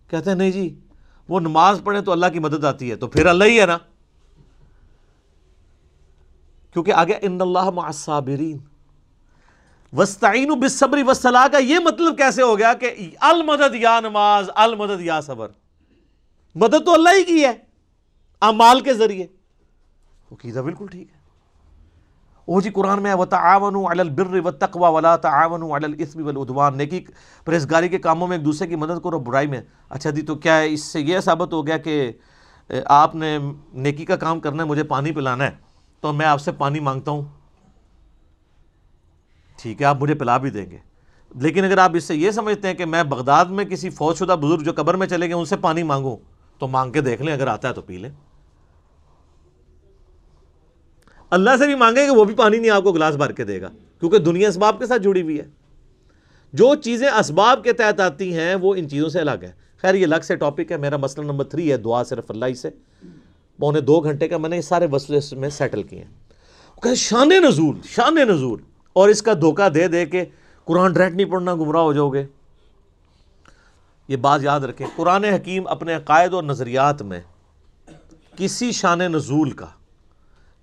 [0.08, 0.80] کہتے ہیں نہیں جی
[1.28, 3.78] وہ نماز پڑھیں تو اللہ کی مدد آتی ہے، تو پھر اللہ ہی ہے نا۔
[6.72, 8.58] کیونکہ آگے ان اللہ معصابرین
[9.92, 15.20] وسطین بالصبر والصلاح کا یہ مطلب کیسے ہو گیا کہ المدد یا نماز، المدد یا
[15.20, 15.48] صبر۔
[16.54, 17.52] مدد تو اللہ ہی کی ہے،
[18.42, 19.26] اعمال کے ذریعے۔
[20.30, 21.19] وہ کیدا بالکل ٹھیک ہے۔
[22.46, 27.04] وہ جی قرآن میں وَتَعَاوَنُوا عَلَى الْبِرِّ وَالتَّقْوَى وَلَا تَعَاوَنُوا عَلَى الْإِثْمِ وَالْعُدْوَانِ نیکی،
[27.44, 30.58] پرہیزگاری کے کاموں میں ایک دوسرے کی مدد کرو برائی میں۔ اچھا جی تو کیا
[30.58, 32.12] ہے اس سے یہ ثابت ہو گیا کہ
[32.84, 33.38] آپ نے
[33.72, 35.50] نیکی کا کام کرنا ہے، مجھے پانی پلانا ہے،
[36.00, 37.22] تو میں آپ سے پانی مانگتا ہوں۔
[39.62, 40.78] ٹھیک ہے، آپ مجھے پلا بھی دیں گے۔
[41.34, 44.36] لیکن اگر آپ اس سے یہ سمجھتے ہیں کہ میں بغداد میں کسی فوج شدہ
[44.40, 46.16] بزرگ جو قبر میں چلے گئے، ان سے پانی مانگوں،
[46.58, 48.10] تو مانگ کے دیکھ لیں، اگر آتا ہے تو پی لیں۔
[51.30, 53.60] اللہ سے بھی مانگے کہ وہ بھی پانی نہیں آپ کو گلاس بھر کے دے
[53.60, 53.68] گا،
[54.00, 55.44] کیونکہ دنیا اسباب کے ساتھ جڑی ہوئی ہے۔
[56.52, 60.04] جو چیزیں اسباب کے تحت آتی ہیں، وہ ان چیزوں سے الگ ہے خیر، یہ
[60.04, 62.70] الگ سے ٹاپک ہے، میرا مسئلہ نمبر تھری ہے، دعا صرف اللہ ہی سے۔
[63.58, 68.14] پونے دو گھنٹے کا، میں نے سارے وسوس میں سیٹل کیے ہیں، شان نزول شان
[68.14, 68.60] نزول۔
[68.92, 70.24] اور اس کا دھوکہ دے دے کے
[70.64, 72.26] قرآن ڈائریکٹ نہیں پڑھنا، گمراہ ہو جاؤ گے۔
[74.08, 77.20] یہ بات یاد رکھیں، قرآن حکیم اپنے عقائد اور نظریات میں
[78.36, 79.66] کسی شان نزول کا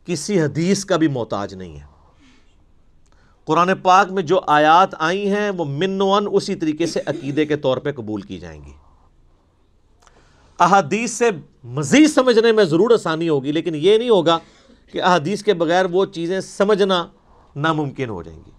[0.08, 1.86] کسی حدیث کا بھی محتاج نہیں ہے۔
[3.46, 7.78] قرآن پاک میں جو آیات آئی ہیں، وہ منوان اسی طریقے سے عقیدے کے طور
[7.78, 8.72] پہ قبول کی جائیں گی۔
[10.60, 11.30] احادیث سے
[11.64, 14.38] مزید سمجھنے میں ضرور آسانی ہوگی، لیکن یہ نہیں ہوگا
[14.92, 17.08] کہ احادیث کے بغیر وہ چیزیں سمجھنا
[17.56, 18.52] ناممکن ہو جائیں گی۔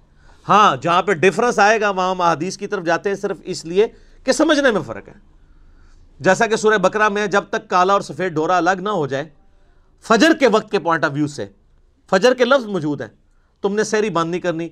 [0.49, 3.65] ہاں جہاں پہ ڈفرنس آئے گا، وہاں ہم احادیث کی طرف جاتے ہیں صرف اس
[3.65, 3.87] لیے
[4.25, 5.15] کہ سمجھنے میں فرق ہے۔
[6.21, 9.38] جیسا کہ سورہ بکرا میں جب تک کالا اور سفید ڈورا الگ نہ ہو جائے
[10.03, 11.47] فجر کے وقت کے پوائنٹ آف ویو سے۔
[12.11, 13.09] فجر کے لفظ موجود ہیں۔
[13.63, 14.69] تم نے سیری بند نہیں کرنی۔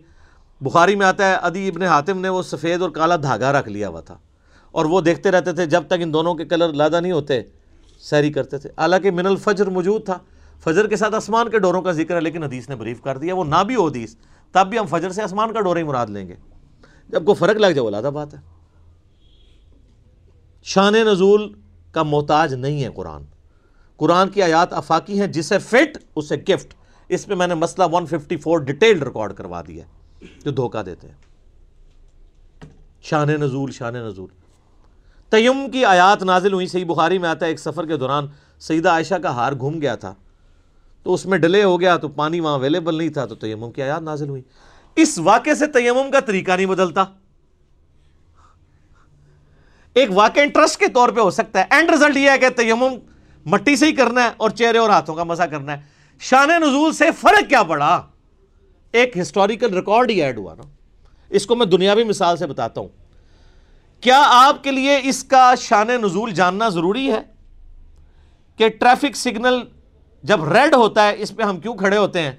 [0.61, 3.89] بخاری میں آتا ہے ادی ابن حاتم نے وہ سفید اور کالا دھاگا رکھ لیا
[3.89, 4.19] ہوا تھا۔
[4.71, 7.43] اور وہ دیکھتے رہتے تھے، جب تک ان دونوں کے کلر لادہ نہیں ہوتے
[7.99, 10.19] سیری کرتے تھے۔ حالانکہ من الفجر موجود تھا۔
[10.65, 13.35] فجر کے ساتھ آسمان کے ڈوروں کا ذکر ہے، لیکن حدیث نے بریف کر دیا،
[13.35, 14.17] وہ نہ بھی ہو حدیث،
[14.53, 16.35] تب بھی ہم فجر سے آسمان کا ڈورا ہی مراد لیں گے۔
[17.09, 18.39] جب کو فرق لگ جائے، وہ لادہ بات ہے۔
[20.63, 21.53] شان نزول
[21.93, 23.23] کا محتاج نہیں ہے قرآن۔
[23.97, 26.75] قرآن کی آیات افاقی ہیں، جسے فٹ، اسے گفٹ۔
[27.09, 29.85] اس پہ میں نے مسئلہ 154 ڈیٹیل ریکارڈ کروا دیا
[30.45, 31.15] جو دھوکہ دیتے ہیں۔
[33.03, 34.29] شان نزول شان نزول۔
[35.31, 38.27] تیم کی آیات نازل ہوئی صحیح بخاری میں آتا ہے، ایک سفر کے دوران
[38.61, 40.15] سیدہ عائشہ کا ہار گھوم گیا تھا۔
[41.03, 43.83] تو اس میں ڈلے ہو گیا، تو پانی وہاں اویلیبل نہیں تھا، تو تیمم کی
[43.83, 44.43] آیات نازل ہوئی
[44.97, 47.05] اس واقعے سے تیمم کا طریقہ نہیں بدلتا۔
[49.95, 52.95] ایک واقع انٹرسٹ کے طور پہ ہو سکتا ہے اینڈ رزلٹ یہ ہے کہ تیمم
[53.47, 55.83] مٹی سے ہی کرنا ہے اور چہرے اور ہاتھوں کا مزہ کرنا ہے۔
[56.21, 58.03] شان نزول سے فرق کیا پڑا؟
[58.93, 60.63] ایک ہسٹوریکل ریکارڈ ہی ایڈ ہوا نا۔
[61.31, 62.89] اس کو میں دنیاوی مثال سے بتاتا ہوں۔
[64.01, 67.21] کیا آپ کے لیے اس کا شان نزول جاننا ضروری ہے؟
[68.57, 69.59] کہ ٹریفک سگنل
[70.23, 72.33] جب ریڈ ہوتا ہے، اس پہ ہم کیوں کھڑے ہوتے ہیں؟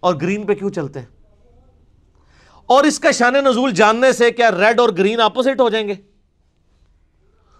[0.00, 1.06] اور گرین پہ کیوں چلتے ہیں؟
[2.66, 5.94] اور اس کا شان نزول جاننے سے کیا ریڈ اور گرین اپوزٹ ہو جائیں گے؟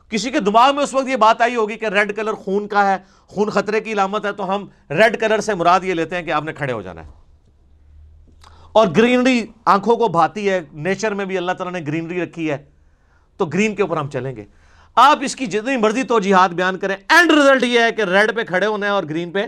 [0.08, 2.90] کسی کے دماغ میں اس وقت یہ بات آئی ہوگی کہ ریڈ کلر خون کا
[2.90, 6.22] ہے، خون خطرے کی علامت ہے، تو ہم ریڈ کلر سے مراد یہ لیتے ہیں
[6.22, 7.10] کہ آپ نے کھڑے ہو جانا ہے۔
[8.72, 12.56] اور گرینری آنکھوں کو بھاتی ہے، نیچر میں بھی اللہ تعالیٰ نے گرینری رکھی ہے۔
[13.36, 14.44] تو گرین کے اوپر ہم چلیں گے۔
[14.94, 18.36] آپ اس کی جتنی مرضی تو جہاد بیان کریں اینڈ رزلٹ یہ ہے کہ ریڈ
[18.36, 19.46] پہ کھڑے ہونا ہے اور گرین پہ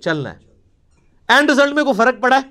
[0.00, 0.38] چلنا ہے۔
[1.28, 2.50] اینڈ رزلٹ میں کوئی فرق پڑا ہے؟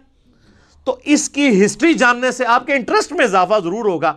[0.83, 4.13] تو اس کی ہسٹری جاننے سے آپ کے انٹرسٹ میں اضافہ ضرور ہوگا۔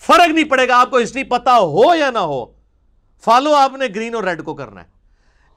[0.00, 2.46] فرق نہیں پڑے گا، آپ کو ہسٹری پتا ہو یا نہ ہو۔
[3.20, 4.86] فالو آپ نے گرین اور ریڈ کو کرنا ہے۔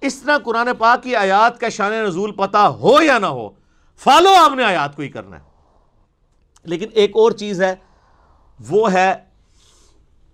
[0.01, 3.49] اس طرح قرآن پاک کی آیات کا شان نزول پتا ہو یا نہ ہو،
[3.95, 5.43] فالو آپ نے آیات کو ہی کرنا ہے۔
[6.63, 7.75] لیکن ایک اور چیز ہے،
[8.69, 9.15] وہ ہے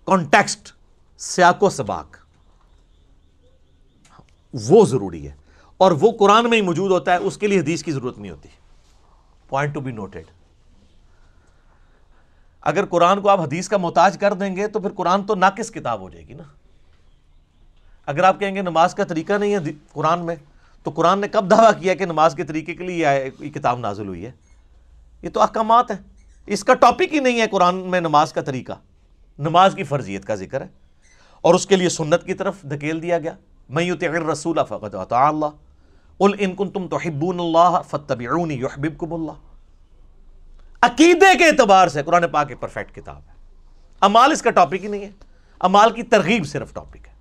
[0.06, 0.74] کانٹیکسٹ
[1.18, 2.18] سیاق و سباق۔
[4.70, 5.36] وہ ضروری ہے۔
[5.78, 8.32] اور وہ قرآن میں ہی موجود ہوتا ہے، اس کے لیے حدیث کی ضرورت نہیں
[8.32, 8.50] ہوتی۔
[9.50, 10.39] پوائنٹ ٹو بی نوٹڈ
[12.62, 15.72] اگر قرآن کو آپ حدیث کا محتاج کر دیں گے تو پھر قرآن تو ناقص
[15.72, 16.44] کتاب ہو جائے گی نا۔
[18.06, 19.60] اگر آپ کہیں گے نماز کا طریقہ نہیں ہے
[19.94, 20.36] قرآن میں،
[20.84, 23.08] تو قرآن نے کب دعویٰ کیا کہ نماز کے طریقے کے لیے
[23.40, 24.32] یہ کتاب نازل ہوئی ہے؟
[25.22, 25.98] یہ تو احکامات ہیں۔
[26.46, 28.72] اس کا ٹاپک ہی نہیں ہے قرآن میں نماز کا طریقہ۔
[29.40, 30.68] نماز کی فرضیت کا ذکر ہے۔
[31.42, 33.34] اور اس کے لیے سنت کی طرف دھکیل دیا گیا۔
[33.70, 35.46] میں یو تغیر رسول فقط اللہ۔
[36.20, 39.49] ال ان کن تم تو حبون اللہ فتب یحببکم اللہ۔
[40.82, 43.34] عقیدے کے اعتبار سے قرآن پاک ایک پرفیکٹ کتاب ہے۔
[44.00, 45.12] امال اس کا ٹاپک ہی نہیں ہے۔
[45.60, 47.14] امال کی ترغیب صرف ٹاپک ہے۔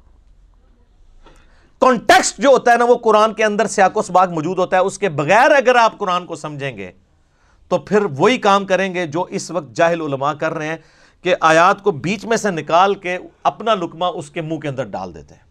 [1.81, 4.83] کانٹیکسٹ جو ہوتا ہے نا وہ قرآن کے اندر سیاق و سباق موجود ہوتا ہے۔
[4.83, 6.93] اس کے بغیر اگر آپ قرآن کو سمجھیں گے،
[7.69, 10.77] تو پھر وہی کام کریں گے جو اس وقت جاہل علماء کر رہے ہیں
[11.23, 14.85] کہ آیات کو بیچ میں سے نکال کے اپنا لکمہ اس کے منہ کے اندر
[14.85, 15.43] ڈال دیتے ہیں۔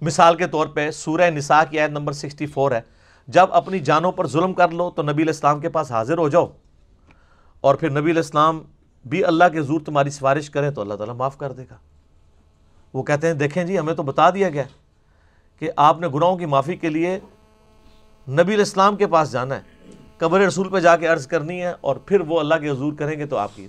[0.00, 2.80] مثال کے طور پہ سورہ نساء کی آیت نمبر سکسٹی فور ہے۔
[3.26, 6.46] جب اپنی جانوں پر ظلم کر لو تو نبی الاسلام کے پاس حاضر ہو جاؤ۔
[7.60, 8.62] اور پھر نبی الاسلام
[9.06, 11.76] بھی اللہ کے حضور تمہاری سفارش کریں تو اللہ تعالیٰ معاف کر دے گا۔
[12.94, 14.62] وہ کہتے ہیں، دیکھیں جی ہمیں تو بتا دیا گیا
[15.58, 17.18] کہ آپ نے گناہوں کی معافی کے لیے
[18.28, 19.60] نبی الاسلام کے پاس جانا ہے۔
[20.18, 23.18] قبر رسول پہ جا کے عرض کرنی ہے اور پھر وہ اللہ کے حضور کریں
[23.18, 23.68] گے تو آپ کی۔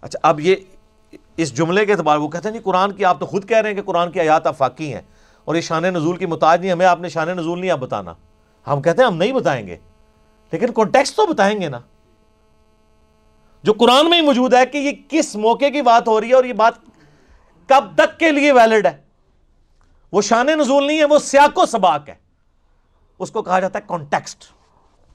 [0.00, 0.56] اچھا اب یہ
[1.36, 3.68] اس جملے کے اعتبار، وہ کہتے ہیں جی قرآن کی آپ تو خود کہہ رہے
[3.68, 5.02] ہیں کہ قرآن کی آیات افاقی ہیں
[5.44, 8.14] اور یہ شان نزول کی متاج نہیں ہمیں آپ نے شان نزول نہیں آپ بتانا۔
[8.66, 9.76] ہم کہتے ہیں ہم نہیں بتائیں گے،
[10.52, 11.80] لیکن کانٹیکس تو بتائیں گے نا۔
[13.62, 16.34] جو قرآن میں ہی موجود ہے کہ یہ کس موقع کی بات ہو رہی ہے
[16.34, 16.72] اور یہ بات
[17.66, 18.96] کب تک کے لیے ویلڈ ہے۔
[20.12, 22.14] وہ شان نزول نہیں ہے، وہ سیاق و سباق ہے۔
[23.18, 24.44] اس کو کہا جاتا ہے کانٹیکسٹ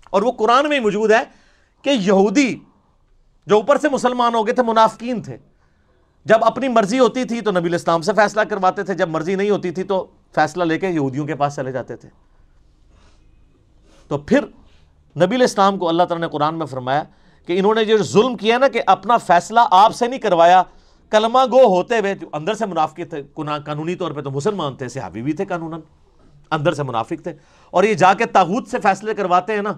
[0.10, 1.24] اور وہ قرآن میں ہی موجود ہے
[1.82, 2.60] کہ یہودی
[3.48, 5.38] جو اوپر سے مسلمان ہو گئے تھے، منافقین تھے۔
[6.26, 9.50] جب اپنی مرضی ہوتی تھی تو نبی الاسلام سے فیصلہ کرواتے تھے، جب مرضی نہیں
[9.50, 12.10] ہوتی تھی تو فیصلہ لے کے یہودیوں کے پاس چلے جاتے تھے۔
[14.12, 14.46] تو پھر
[15.22, 17.04] نبی الاسلام کو اللہ تعالیٰ نے قرآن میں فرمایا
[17.46, 20.64] کہ انہوں نے جو ظلم کیا نا کہ اپنا فیصلہ آپ سے نہیں کروایا،
[21.10, 23.24] کلمہ گو ہوتے ہوئے جو اندر سے منافق تھے
[23.66, 25.82] قانونی طور پہ تو مسلمان تھے، صحابی بھی تھے قانون
[26.52, 27.34] اندر سے منافق تھے۔
[27.70, 29.74] اور یہ جا کے تاغوت سے فیصلے کرواتے ہیں نا،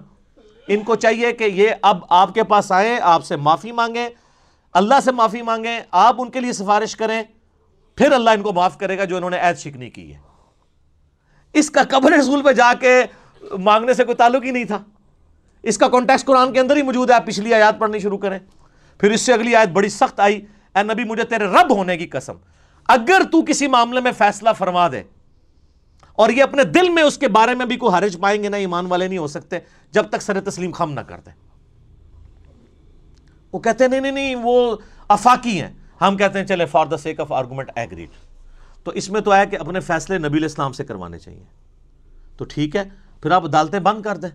[0.68, 4.08] ان کو چاہیے کہ یہ اب آپ کے پاس آئیں، آپ سے معافی مانگیں،
[4.72, 7.22] اللہ سے معافی مانگیں، آپ ان کے لیے سفارش کریں،
[7.96, 10.18] پھر اللہ ان کو معاف کرے گا جو انہوں نے عید شکنی کی ہے۔
[11.52, 13.02] اس کا قبر رسول پہ جا کے
[13.52, 14.82] مانگنے سے کوئی تعلق ہی نہیں تھا۔
[15.62, 18.38] اس کا کانٹیکس قرآن کے اندر ہی موجود ہے، آپ پچھلی آیات پڑھنی شروع کریں۔
[18.98, 22.06] پھر اس سے اگلی آیت بڑی سخت آئی، اے نبی مجھے تیرے رب ہونے کی
[22.06, 22.32] قسم۔
[22.88, 25.02] اگر تو کسی معاملے میں فیصلہ فرما دے
[26.12, 28.56] اور یہ اپنے دل میں اس کے بارے میں بھی کوئی حرج پائیں گے، نہ
[28.56, 29.58] ایمان والے نہیں ہو سکتے،
[29.90, 31.32] جب تک سر تسلیم خم نہ کر دیں۔
[33.52, 34.76] وہ کہتے ہیں، نہیں نہیں نہیں، وہ
[35.08, 38.08] افاقی ہیں۔ ہم کہتے ہیں، چلے for the sake of argument agreed
[38.84, 41.44] تو اس میں تو آیا کہ اپنے فیصلے نبی الاسلام سے کروانے چاہیے۔
[42.36, 44.28] تو ٹھیک ہے پھر آپ عدالتیں بند کر دیں۔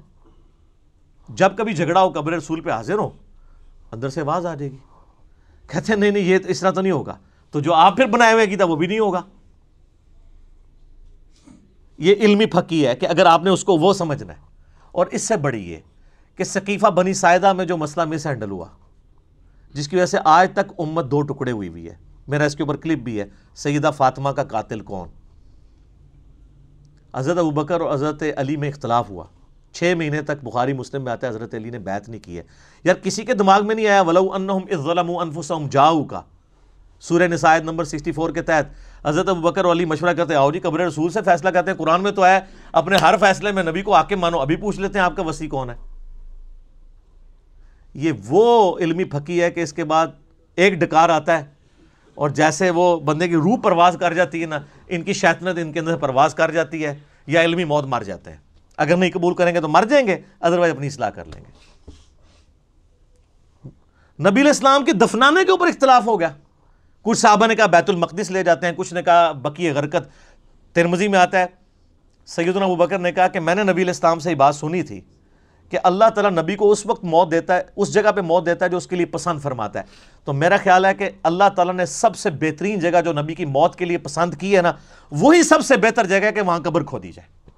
[1.30, 3.10] جب کبھی جھگڑا ہو، قبر رسول پہ حاضر ہو،
[3.92, 4.78] اندر سے آواز آ جائے گی۔
[5.68, 7.18] کہتے ہیں، نہیں نہیں، یہ اس طرح تو نہیں ہوگا۔
[7.52, 9.22] تو جو آپ پھر بنائے ہوئے کی تھا وہ بھی نہیں ہوگا۔
[11.98, 14.42] یہ علمی پھکی ہے کہ اگر آپ نے اس کو وہ سمجھنا ہے۔
[14.92, 15.78] اور اس سے بڑی یہ
[16.36, 18.66] کہ ثقیفہ بنی سائدہ میں جو مسئلہ مس ہینڈل ہوا،
[19.74, 21.96] جس کی وجہ سے آج تک امت دو ٹکڑے ہوئی ہوئی ہے۔
[22.28, 23.26] میرا اس کے اوپر کلپ بھی ہے،
[23.56, 25.19] سیدہ فاطمہ کا قاتل کون؟
[27.16, 29.24] حضرت ابوبکر اور حضرت علی میں اختلاف ہوا۔
[29.74, 32.44] چھ مہینے تک بخاری مسلم میں آتا ہے حضرت علی نے بیعت نہیں کی ہے۔
[32.84, 36.22] یار کسی کے دماغ میں نہیں آیا، ولو انہم اذ ظلموا انفسهم جاؤ کا
[37.00, 38.66] سورہ نسائد نمبر 64 کے تحت
[39.06, 41.78] حضرت ابو بکر علی مشورہ کرتے ہیں، آؤ جی قبر رسول سے فیصلہ کرتے ہیں،
[41.78, 42.40] قرآن میں تو ہے،
[42.72, 45.24] اپنے ہر فیصلے میں نبی کو آ کے مانو، ابھی پوچھ لیتے ہیں آپ کا
[45.24, 45.76] وسیع کون ہے۔
[47.94, 50.08] یہ وہ علمی پھکی ہے کہ اس کے بعد
[50.56, 51.46] ایک ڈکار آتا ہے
[52.20, 55.72] اور جیسے وہ بندے کی روح پرواز کر جاتی ہے نا، ان کی شیطنت ان
[55.72, 58.38] کے اندر پرواز کر جاتی ہے یا علمی موت مر جاتا ہے۔
[58.78, 61.52] اگر نہیں قبول کریں گے تو مر جائیں گے ادروائز اپنی اصلاح کر لیں گے۔
[64.30, 66.30] نبی الاسلام کے دفنانے کے اوپر اختلاف ہو گیا۔
[67.02, 70.10] کچھ صحابہ نے کہا بیت المقدس لے جاتے ہیں، کچھ نے کہا بکی غرکت
[70.74, 71.46] ترمزی میں آتا ہے،
[72.26, 75.02] سیدنا ابو بکر نے کہا کہ میں نے نبی الاسلام سے یہ بات سنی تھی۔
[75.70, 78.66] کہ اللہ تعالیٰ نبی کو اس وقت موت دیتا ہے، اس جگہ پہ موت دیتا
[78.66, 79.84] ہے جو اس کے لیے پسند فرماتا ہے۔
[80.24, 83.46] تو میرا خیال ہے کہ اللہ تعالیٰ نے سب سے بہترین جگہ جو نبی کی
[83.46, 84.72] موت کے لیے پسند کی ہے نا،
[85.12, 87.52] وہی سب سے بہتر جگہ ہے کہ وہاں قبر کھو دی جائے۔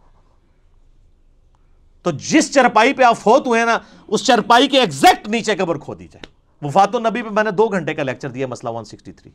[2.04, 5.96] تو جس چرپائی پہ آپ فوت ہوئے نا، اس چرپائی کے ایگزیکٹ نیچے قبر کھو
[5.96, 9.32] دی جائے۔ وفات النبی پہ میں نے دو گھنٹے کا لیکچر دیا مسئلہ 163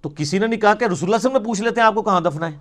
[0.00, 2.20] تو کسی نے نہیں کہا کہ رسول اللہ سے پوچھ لیتے ہیں آپ کو کہاں
[2.20, 2.56] دفنا ہے؟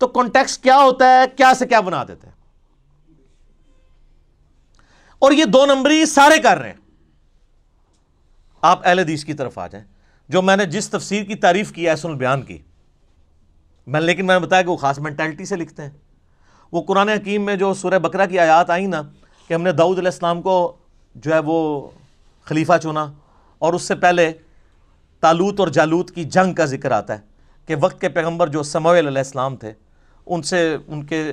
[0.00, 2.34] تو کانٹیکس کیا ہوتا ہے؟ کیا سے کیا بنا دیتے ہیں؟
[5.18, 6.76] اور یہ دو نمبری سارے کر رہے ہیں۔
[8.60, 9.86] آپ اہل حدیث کی طرف آ جائیں۔
[10.28, 12.58] جو میں نے جس تفسیر کی تعریف کی ہے سن البیان کی،
[13.86, 15.90] میں لیکن میں نے بتایا کہ وہ خاص مینٹالٹی سے لکھتے ہیں۔
[16.72, 19.02] وہ قرآن حکیم میں جو سورہ بکرا کی آیات آئیں نا،
[19.48, 20.76] کہ ہم نے داؤد علیہ السلام کو
[21.14, 21.90] جو ہے وہ
[22.44, 23.12] خلیفہ چنا،
[23.58, 24.32] اور اس سے پہلے
[25.20, 27.22] تالوت اور جالوت کی جنگ کا ذکر آتا ہے،
[27.66, 29.72] کہ وقت کے پیغمبر جو سمویل علیہ السلام تھے
[30.30, 31.32] ان سے ان کے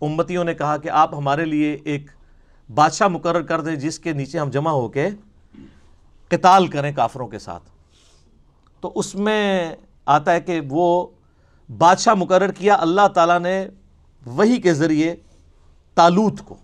[0.00, 2.10] امتیوں نے کہا کہ آپ ہمارے لیے ایک
[2.74, 5.08] بادشاہ مقرر کر دیں جس کے نیچے ہم جمع ہو کے
[6.28, 7.62] قتال کریں کافروں کے ساتھ۔
[8.80, 9.76] تو اس میں
[10.06, 11.06] آتا ہے کہ وہ
[11.78, 13.68] بادشاہ مقرر کیا۔ اللہ تعالیٰ نے
[14.26, 15.16] وہی کے ذریعے
[15.94, 16.56] تالوت کو۔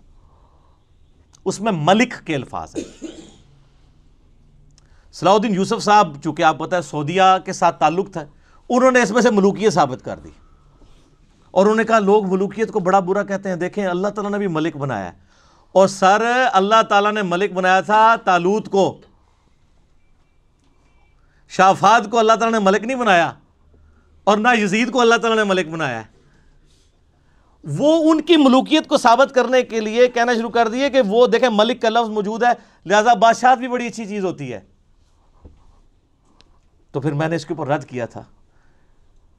[1.45, 3.05] اس میں ملک کے الفاظ ہیں۔
[5.13, 8.25] صلاح الدین یوسف صاحب، چونکہ آپ پتہ ہے سعودیہ کے ساتھ تعلق تھا،
[8.69, 10.29] انہوں نے اس میں سے ملوکیت ثابت کر دی۔
[11.55, 14.37] اور انہوں نے کہا لوگ ملوکیت کو بڑا برا کہتے ہیں۔ دیکھیں، اللہ تعالیٰ نے
[14.37, 15.17] بھی ملک بنایا ہے۔
[15.71, 19.01] اور سر، اللہ تعالیٰ نے ملک بنایا تھا تالوت کو۔
[21.49, 23.33] شافاد کو اللہ تعالیٰ نے ملک نہیں بنایا
[24.23, 26.03] اور نہ یزید کو اللہ تعالیٰ نے ملک بنایا ہے۔
[27.63, 31.27] وہ ان کی ملوکیت کو ثابت کرنے کے لیے کہنا شروع کر دیے کہ وہ،
[31.27, 32.51] دیکھیں، ملک کا لفظ موجود ہے۔
[32.85, 34.59] لہذا بادشاہ بھی بڑی اچھی چیز ہوتی ہے۔
[36.91, 38.23] تو پھر میں نے اس کے اوپر رد کیا تھا۔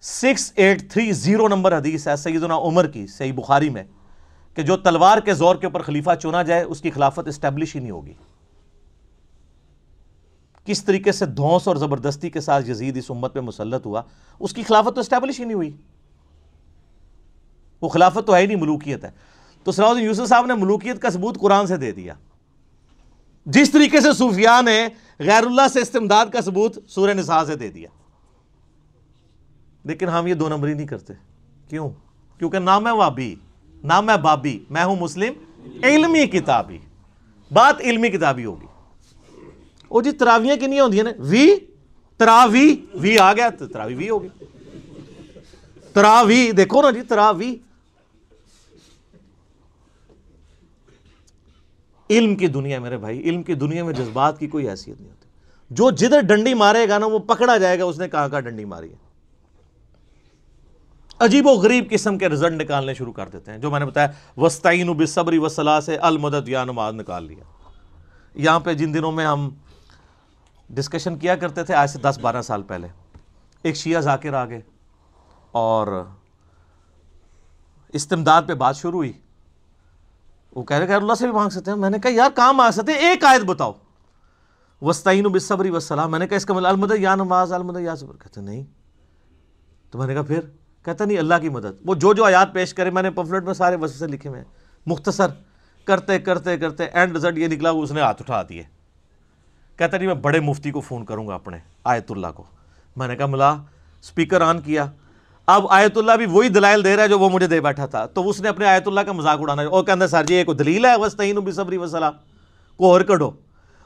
[0.01, 3.85] Six eight three zero number حدیث ہے سیدنا عمر کی، صحیح بخاری میں،
[4.55, 7.81] کہ جو تلوار کے زور کے اوپر خلیفہ چنا جائے، اس کی خلافت اسٹیبلش ہی
[7.81, 8.13] نہیں ہوگی۔
[10.65, 14.03] کس طریقے سے دھونس اور زبردستی کے ساتھ یزید اس امت پہ مسلط ہوا،
[14.41, 15.77] اس کی خلافت تو اسٹیبلش ہی نہیں ہوئی۔
[17.83, 19.11] وہ خلافت تو ہے ہی نہیں، ملوکیت ہے۔
[19.65, 22.15] تو سراؤدین یوسف صاحب نے ملوکیت کا ثبوت قرآن سے دے دیا۔
[23.47, 24.89] جس طریقے سے صوفیاء نے
[25.19, 27.89] غیر اللہ سے استمداد کا ثبوت سورہ نساء سے دے دیا۔
[29.87, 31.13] لیکن ہم یہ دو نمبری نہیں کرتے۔
[31.69, 31.91] کیوں؟
[32.39, 33.35] کیونکہ نام ہے وابی
[33.85, 35.33] نام ہے بابی، میں ہوں مسلم،
[35.83, 36.79] علمی کتابی۔
[37.53, 38.67] بات علمی کتابی ہوگی۔
[39.91, 41.57] وہ جی تراویاں کنیاں ہوندی ہیں نا؟ وی،
[42.17, 44.29] تراوی، وی آ گیا تو تراوی وی ہوگی۔
[45.93, 47.57] تراوی، دیکھو نا جی تراوی۔
[52.11, 55.29] علم کی دنیا میرے بھائی، علم کی دنیا میں جذبات کی کوئی حیثیت نہیں ہوتی۔
[55.71, 58.65] جو جدھر ڈنڈی مارے گا نا، وہ پکڑا جائے گا، اس نے کہاں کہاں ڈنڈی
[58.65, 59.06] ماری ہے؟
[61.21, 64.07] عجیب و غریب قسم کے رزلٹ نکالنے شروع کر دیتے ہیں۔ جو میں نے بتایا
[64.37, 67.45] وسطین بصبری وسلا سے المدد، یا نماز نکال لیا۔
[68.35, 69.51] یہاں پہ جن دنوں میں ہم
[70.71, 72.89] ڈسکشن کیا کرتے تھے، آج سے دس بارہ سال پہلے۔
[73.63, 74.61] ایک شیعہ ذاکر آ گئے
[75.53, 76.05] اور
[77.89, 79.13] استمداد پہ بات شروع ہوئی۔
[80.55, 82.57] وہ کہہ رہے کہ اللہ سے بھی مانگ سکتے ہیں۔ میں نے کہا، یار، کام
[82.57, 83.73] مانگ سکتے ہیں۔ ایک آیت بتاؤ۔
[84.83, 88.17] وسطین بصبری وسلام میں نے کہا، اس کا مطلب المدد، یا نماز، المدد، یا صبر۔
[88.17, 88.65] کہتے نہیں۔
[89.91, 90.41] تو میں نے کہا، پھر؟
[90.87, 93.55] کہتا نہیں، اللہ کی مدد۔ وہ جو جو آیات پیش کرے، میں نے پمفلٹ میں
[93.55, 94.45] سارے وسیع لکھے ہوئے
[94.87, 95.27] مختصر،
[95.85, 98.63] کرتے کرتے کرتے اینڈ رزلٹ یہ نکلا، وہ اس نے ہاتھ اٹھا دیے۔
[99.77, 102.45] کہتا نہیں، میں بڑے مفتی کو فون کروں گا اپنے آیت اللہ کو۔
[102.97, 103.51] میں نے کہا، ملا
[104.03, 104.87] اسپیکر آن کیا۔
[105.47, 108.07] اب آیت اللہ بھی وہی دلائل دے رہا ہے جو وہ مجھے دے بیٹھا تھا۔
[108.07, 110.57] تو اس نے اپنے آیت اللہ کا مذاق اڑانا اور کہتے سر جی یہ کوئی
[110.57, 112.13] دلیل ہے؟ وسطین بھی صبری وسلام۔
[112.77, 113.31] کو اور کڈو۔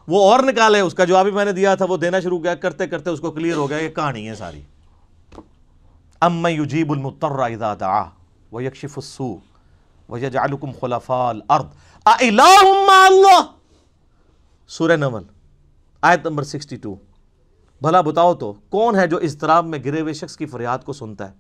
[0.09, 2.55] وہ اور نکالے، اس کا جواب بھی میں نے دیا تھا، وہ دینا شروع کیا۔
[2.55, 4.61] کرتے کرتے، اس کو کلیئر ہو گیا، یہ کہانی ہے ساری۔
[6.23, 8.03] ام یجیب المطر اذا دعا
[8.53, 9.35] ویکشف السوء
[10.09, 11.67] ویجعلکم خلفاء الارض
[12.07, 12.43] االہ
[12.87, 13.41] مع اللہ
[14.71, 15.23] سورہ نمل،
[16.03, 16.95] آیت نمبر 62
[17.83, 21.29] بھلا بتاؤ تو، کون ہے جو اضطراب میں گرے ہوئے شخص کی فریاد کو سنتا
[21.29, 21.35] ہے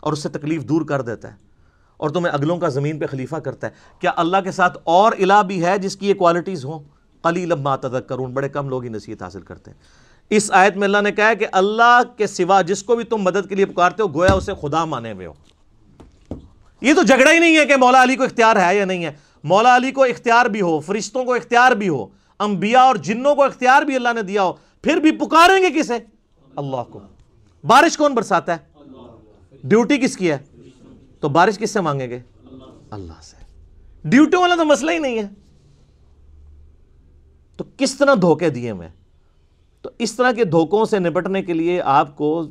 [0.00, 1.36] اور اس سے تکلیف دور کر دیتا ہے
[1.96, 5.42] اور تمہیں اگلوں کا زمین پہ خلیفہ کرتا ہے؟ کیا اللہ کے ساتھ اور الہ
[5.46, 6.82] بھی ہے جس کی یہ کوالٹیز ہوں؟
[7.22, 9.78] قلیل ما تذکرون، بڑے کم لوگ ہی نصیحت حاصل کرتے ہیں۔
[10.30, 13.16] اس آیت میں اللہ نے کہا ہے کہ اللہ کے سوا جس کو بھی تم
[13.16, 15.32] مدد کے لیے پکارتے ہو، گویا اسے خدا مانے ہوئے ہو۔
[16.80, 19.12] یہ تو جھگڑا ہی نہیں ہے کہ مولا علی کو اختیار ہے یا نہیں ہے۔
[19.44, 22.06] مولا علی کو اختیار بھی ہو، فرشتوں کو اختیار بھی ہو،
[22.38, 24.52] انبیاء اور جنوں کو اختیار بھی اللہ نے دیا ہو،
[24.82, 25.94] پھر بھی پکاریں گے کسے؟
[26.56, 27.00] اللہ کو۔
[27.66, 28.58] بارش کون برساتا ہے؟
[29.64, 30.38] ڈیوٹی کس کی ہے؟
[31.20, 32.20] تو بارش کس سے مانگیں گے؟
[32.90, 33.36] اللہ سے۔
[34.04, 35.28] ڈیوٹی والا تو مسئلہ ہی نہیں ہے۔
[37.56, 38.88] تو کس طرح دھوکے دیے میں؟
[39.84, 42.46] تو اس طرح کے دھوکوں سے نپٹنے کے لیے آپ کو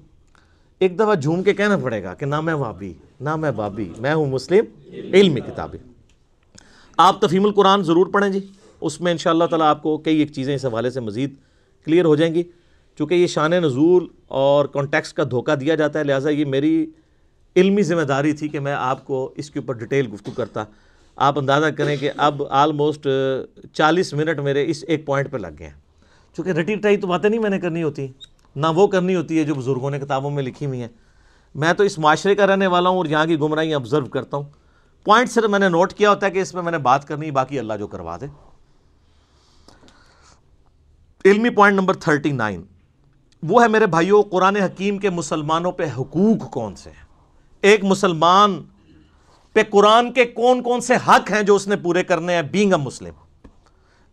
[0.79, 4.13] ایک دفعہ جھوم کے کہنا پڑے گا کہ نہ میں وابی، نہ میں بابی میں
[4.13, 4.65] ہوں مسلم
[5.13, 5.77] علمی کتابی۔
[6.97, 8.39] آپ تفہیم القرآن ضرور پڑھیں جی
[8.81, 11.33] اس میں انشاءاللہ تعالیٰ آپ کو کئی ایک چیزیں اس حوالے سے مزید
[11.85, 12.43] کلیئر ہو جائیں گی۔
[12.97, 16.85] چونکہ یہ شان نزول اور کانٹیکس کا دھوکہ دیا جاتا ہے، لہٰذا یہ میری
[17.55, 20.63] علمی ذمہ داری تھی کہ میں آپ کو اس کے اوپر ڈیٹیل گفتگو کرتا۔
[21.15, 23.07] آپ اندازہ کریں کہ اب آلموسٹ
[23.73, 25.82] چالیس منٹ میرے اس ایک پوائنٹ پہ لگ گئے ہیں۔
[26.33, 28.07] چونکہ رٹی رٹائی تو باتیں نہیں میں نے کرنی ہوتی،
[28.55, 30.87] نہ وہ کرنی ہوتی ہے جو بزرگوں نے کتابوں میں لکھی ہوئی ہیں۔
[31.55, 34.43] میں تو اس معاشرے کا رہنے والا ہوں اور یہاں کی گمراہی آبزرو کرتا ہوں۔
[35.05, 37.31] پوائنٹ صرف میں نے نوٹ کیا ہوتا ہے کہ اس میں میں نے بات کرنی،
[37.31, 38.25] باقی اللہ جو کروا دے۔
[41.25, 42.61] علمی پوائنٹ نمبر تھرٹی نائن
[43.43, 47.05] وہ ہے میرے بھائیوں قرآن حکیم کے مسلمانوں پہ حقوق کون سے ہیں؟
[47.61, 48.61] ایک مسلمان
[49.53, 52.73] پہ قرآن کے کون کون سے حق ہیں جو اس نے پورے کرنے ہیں؟ بینگ
[52.73, 53.13] اے مسلم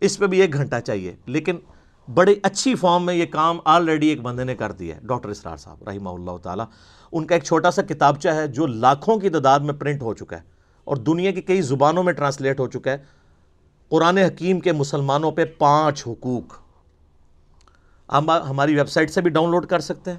[0.00, 1.56] اس پہ بھی ایک گھنٹہ چاہیے، لیکن
[2.14, 5.56] بڑی اچھی فارم میں یہ کام آلریڈی ایک بندے نے کر دیا ہے، ڈاکٹر اسرار
[5.56, 6.64] صاحب، رحمہ اللہ تعالیٰ۔
[7.12, 10.36] ان کا ایک چھوٹا سا کتابچہ ہے جو لاکھوں کی تعداد میں پرنٹ ہو چکا
[10.36, 10.42] ہے
[10.84, 12.96] اور دنیا کی کئی زبانوں میں ٹرانسلیٹ ہو چکا ہے۔
[13.88, 16.58] قرآن حکیم کے مسلمانوں پہ پانچ حقوق۔
[18.12, 20.18] ہم ہماری ویب سائٹ سے بھی ڈاؤن لوڈ کر سکتے ہیں۔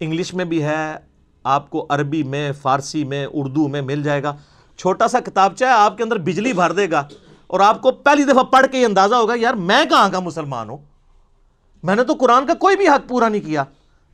[0.00, 0.96] انگلش میں بھی ہے،
[1.44, 4.36] آپ کو عربی میں، فارسی میں، اردو میں مل جائے گا۔
[4.76, 7.08] چھوٹا سا کتابچہ ہے، آپ کے اندر بجلی بھر دے گا
[7.46, 10.68] اور آپ کو پہلی دفعہ پڑھ کے یہ اندازہ ہوگا، یار میں کہاں کا مسلمان
[10.70, 10.95] ہوں؟
[11.82, 13.64] میں نے تو قرآن کا کوئی بھی حق پورا نہیں کیا۔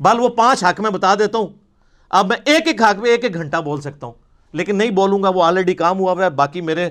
[0.00, 1.46] بل وہ پانچ حق میں بتا دیتا ہوں۔
[2.10, 4.14] اب میں ایک ایک حق میں ایک ایک گھنٹہ بول سکتا ہوں۔
[4.52, 6.90] لیکن نہیں بولوں گا، وہ آلریڈی کام ہوا ہوا ہے۔ باقی میرے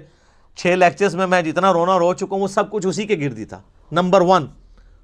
[0.56, 3.46] چھ لیکچرز میں میں جتنا رونا رو چکا ہوں، وہ سب کچھ اسی کے گردی
[3.46, 3.62] تھا۔
[3.92, 4.46] نمبر ون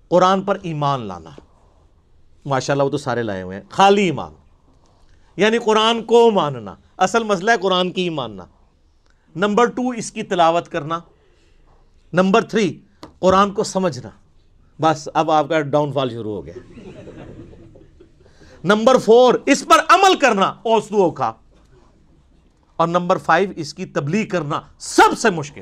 [0.08, 1.30] قرآن پر ایمان لانا۔
[2.46, 4.32] ماشاء اللہ وہ تو سارے لائے ہوئے ہیں۔ خالی ایمان۔
[5.38, 8.46] یعنی قرآن کو ماننا۔ اصل مسئلہ ہے قرآن کی ماننا
[9.36, 11.00] نمبر ٹو اس کی تلاوت کرنا۔
[12.14, 12.80] نمبر تھری
[13.20, 14.10] قرآن کو سمجھنا۔
[14.82, 16.54] بس اب آپ کا ڈاؤن فال شروع ہو گیا۔
[18.64, 21.34] نمبر فور اس پر عمل کرنا اوسدو کا
[22.76, 25.62] اور نمبر فائیو اس کی تبلیغ کرنا سب سے مشکل۔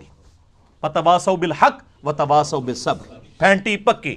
[0.83, 4.15] و بالحق و تباسو بالصبر۔ پھینٹی پکی۔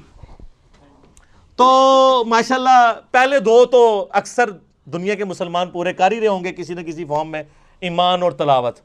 [1.57, 4.51] تو ماشاءاللہ، پہلے دو تو اکثر
[4.85, 7.43] دنیا کے مسلمان پورے کر ہی رہے ہوں گے کسی نہ کسی فارم میں،
[7.81, 8.79] ایمان اور تلاوت۔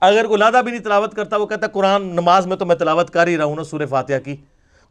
[0.00, 2.76] اگر کوئی لادہ بھی نہیں تلاوت کرتا، وہ کہتا ہے قرآن نماز میں تو میں
[2.76, 4.36] تلاوت کر ہی رہا ہوں نا سورہ فاتحہ کی۔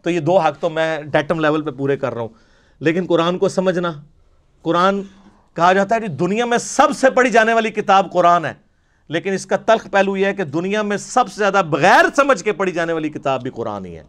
[0.08, 2.30] تو یہ دو حق تو میں ڈیٹم لیول پہ پورے کر رہا ہوں۔
[2.82, 3.92] لیکن قرآن کو سمجھنا،
[4.62, 5.02] قرآن
[5.56, 8.54] کہا جاتا ہے کہ دنیا میں سب سے پڑھی جانے والی کتاب قرآن ہے،
[9.10, 12.44] لیکن اس کا تلخ پہلو یہ ہے کہ دنیا میں سب سے زیادہ بغیر سمجھ
[12.44, 14.04] کے پڑھی جانے والی کتاب بھی قرآن ہی ہے۔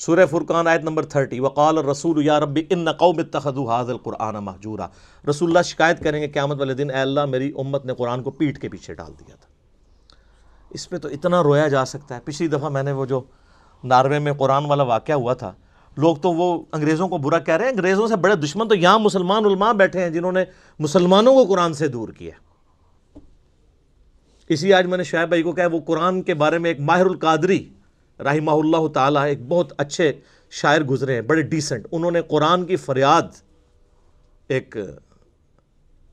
[0.00, 4.86] سورہ فرقان آیت نمبر 30 وقال الرسول یا رب ان قوم اتخذوا هذا القرآن مہجورا
[5.30, 8.30] رسول اللہ شکایت کریں گے، قیامت والے دن اے اللہ میری امت نے قرآن کو
[8.30, 9.54] پیٹ کے پیچھے ڈال دیا تھا۔
[10.76, 13.20] اس پہ تو اتنا رویا جا سکتا ہے۔ پچھلی دفعہ میں نے وہ جو
[13.84, 15.52] ناروے میں قرآن والا واقعہ ہوا تھا،
[15.96, 18.98] لوگ تو وہ انگریزوں کو برا کہہ رہے ہیں۔ انگریزوں سے بڑے دشمن تو یہاں
[18.98, 20.44] مسلمان علماء بیٹھے ہیں جنہوں نے
[20.78, 22.34] مسلمانوں کو قرآن سے دور کیا۔
[24.48, 27.06] اسی آج میں نے شعیب بھائی کو کہا وہ قرآن کے بارے میں ایک ماہر
[27.06, 27.58] القادری
[28.18, 30.12] رحمہ اللہ تعالیٰ ایک بہت اچھے
[30.50, 33.40] شاعر گزرے ہیں، بڑے ڈیسنٹ انہوں نے قرآن کی فریاد
[34.48, 34.76] ایک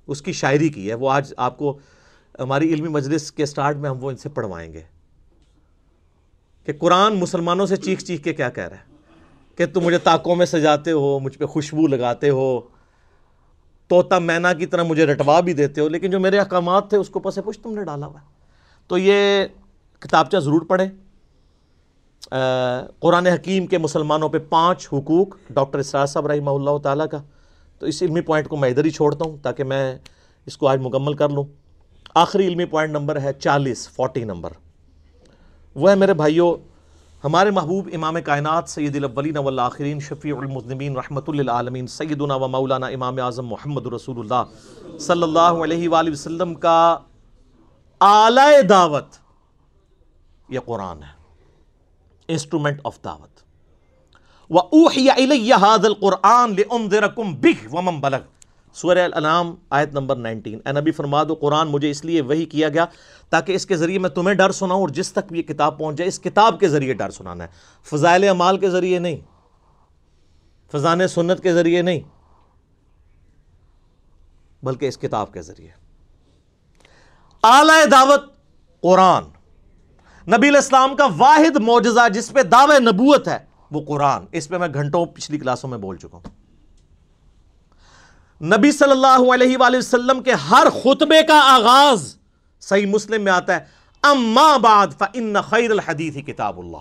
[0.07, 1.77] اس کی شاعری کی ہے۔ وہ آج آپ کو
[2.39, 4.81] ہماری علمی مجلس کے سٹارٹ میں ہم وہ ان سے پڑھوائیں گے
[6.67, 8.91] کہ قرآن مسلمانوں سے چیخ چیخ کے کیا کہہ رہا ہے
[9.57, 12.59] کہ تم مجھے تاکوں میں سجاتے ہو، مجھ پہ خوشبو لگاتے ہو
[13.87, 17.09] توتا مینا کی طرح مجھے رٹوا بھی دیتے ہو، لیکن جو میرے احکامات تھے اس
[17.09, 18.19] کو پسے پوچھ تم نے ڈالا ہوا
[18.89, 19.45] تو یہ
[19.99, 20.89] کتابچہ ضرور پڑھیں۔
[22.99, 27.21] قرآن حکیم کے مسلمانوں پہ پانچ حقوق، ڈاکٹر اسرار صاحب رحمہ اللہ تعالیٰ کا۔
[27.79, 29.97] تو اس علمی پوائنٹ کو میں ادھر ہی چھوڑتا ہوں تاکہ میں
[30.47, 31.43] اس کو آج مکمل کر لوں۔
[32.15, 34.51] آخری علمی پوائنٹ نمبر ہے چالیس، فورٹی نمبر۔
[35.75, 36.55] وہ ہے میرے بھائیوں
[37.23, 43.19] ہمارے محبوب امام کائنات سید الاولین والآخرین شفیع المذنبین رحمت للعالمین سیدنا و مولانا امام
[43.21, 44.43] اعظم محمد رسول اللہ
[44.99, 46.97] صلی اللہ علیہ وآلہ وسلم کا
[48.01, 49.07] اعلی دعوت،
[50.49, 51.23] یہ قرآن ہے
[52.27, 53.39] انسٹرومنٹ آف دعوت۔
[54.49, 58.21] وَأُوحِيَ إِلَيَّ هَذَا الْقُرْآنِ لِأُنذِرَكُمْ بِهِ وَمَنْ بَلَغْ۔
[58.73, 62.69] سورہ الانام آیت نمبر 19 اے نبی فرما دو، قرآن مجھے اس لیے وہی کیا
[62.69, 62.85] گیا
[63.29, 65.97] تاکہ اس کے ذریعے میں تمہیں ڈر سناؤں اور جس تک بھی یہ کتاب پہنچ
[65.97, 67.49] جائے، اس کتاب کے ذریعے ڈر سنانا ہے۔
[67.83, 69.17] فضائل اعمال کے ذریعے نہیں،
[70.71, 71.99] فضان سنت کے ذریعے نہیں،
[74.63, 75.69] بلکہ اس کتاب کے ذریعے۔
[77.43, 78.21] اعلی دعوت
[78.81, 79.23] قرآن۔
[80.37, 83.37] نبی الاسلام کا واحد معجزہ جس پہ دعوی نبوت ہے،
[83.71, 86.42] وہ قرآن۔ اس پہ میں گھنٹوں پچھلی کلاسوں میں بول چکا ہوں۔
[88.41, 92.15] نبی صلی اللہ علیہ وآلہ وسلم کے ہر خطبے کا آغاز
[92.59, 93.59] صحیح مسلم میں آتا ہے۔
[94.03, 96.77] اما بعد فإن خیر الحدیث کتاب اللہ۔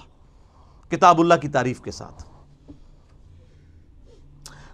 [0.91, 2.23] کتاب اللہ کی تعریف کے ساتھ۔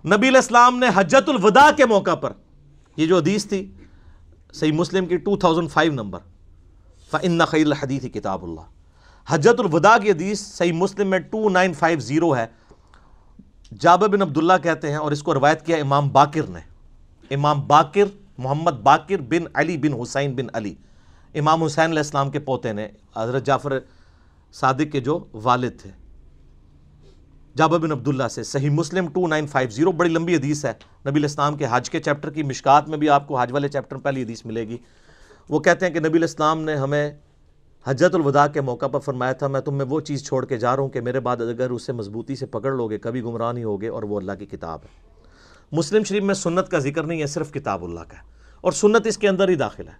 [0.07, 2.33] نبی الاسلام نے حجت الوداع کے موقع پر،
[2.97, 3.73] یہ جو حدیث تھی،
[4.53, 6.19] صحیح مسلم کی 2005 نمبر۔
[7.11, 8.61] فإن خیر الحدیث کتاب اللہ۔
[9.27, 12.47] حجت الوداع کی حدیث صحیح مسلم میں 2950 ہے۔
[13.81, 16.68] جابر بن عبداللہ کہتے ہیں اور اس کو روایت کیا امام باقر نے۔
[17.31, 18.05] امام باقر،
[18.39, 20.75] محمد باقر بن علی بن حسین بن علی۔
[21.35, 23.79] امام حسین علیہ السلام کے پوتے نے حضرت جعفر
[24.53, 25.91] صادق کے جو والد تھے۔
[27.57, 30.73] جابر بن عبداللہ سے صحیح مسلم 2950 بڑی لمبی حدیث ہے۔
[31.11, 33.97] نبی الاسلام کے حج کے چیپٹر کی مشکات میں بھی آپ کو حج والے چیپٹر
[33.97, 34.77] میں پہلی حدیث ملے گی۔
[35.49, 37.11] وہ کہتے ہیں کہ نبی الاسلام نے ہمیں
[37.87, 40.77] حجت الوداع کے موقع پر فرمایا تھا، میں تم میں وہ چیز چھوڑ کے جا
[40.77, 43.65] رہا ہوں کہ میرے بعد اگر اسے مضبوطی سے پکڑ لو گے کبھی گمراہ نہیں
[43.65, 45.08] ہوگے اور وہ اللہ کی کتاب ہے۔
[45.73, 48.23] مسلم شریف میں سنت کا ذکر نہیں ہے، صرف کتاب اللہ کا ہے۔
[48.61, 49.93] اور سنت اس کے اندر ہی داخل ہے۔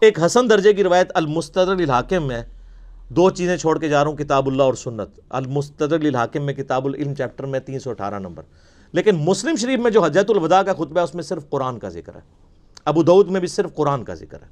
[0.00, 2.42] ایک حسن درجے کی روایت المستدر الحاکم میں
[3.08, 6.86] دو چیزیں چھوڑ کے جا رہا ہوں، کتاب اللہ اور سنت۔ المستدر الحاکم میں کتاب
[6.86, 8.42] العلم چیپٹر میں تین سو اٹھارہ نمبر۔
[8.92, 11.88] لیکن مسلم شریف میں جو حجت الوداع کا خطبہ ہے، اس میں صرف قرآن کا
[11.88, 12.20] ذکر ہے۔
[12.84, 14.48] ابو دعود میں بھی صرف قرآن کا ذکر ہے۔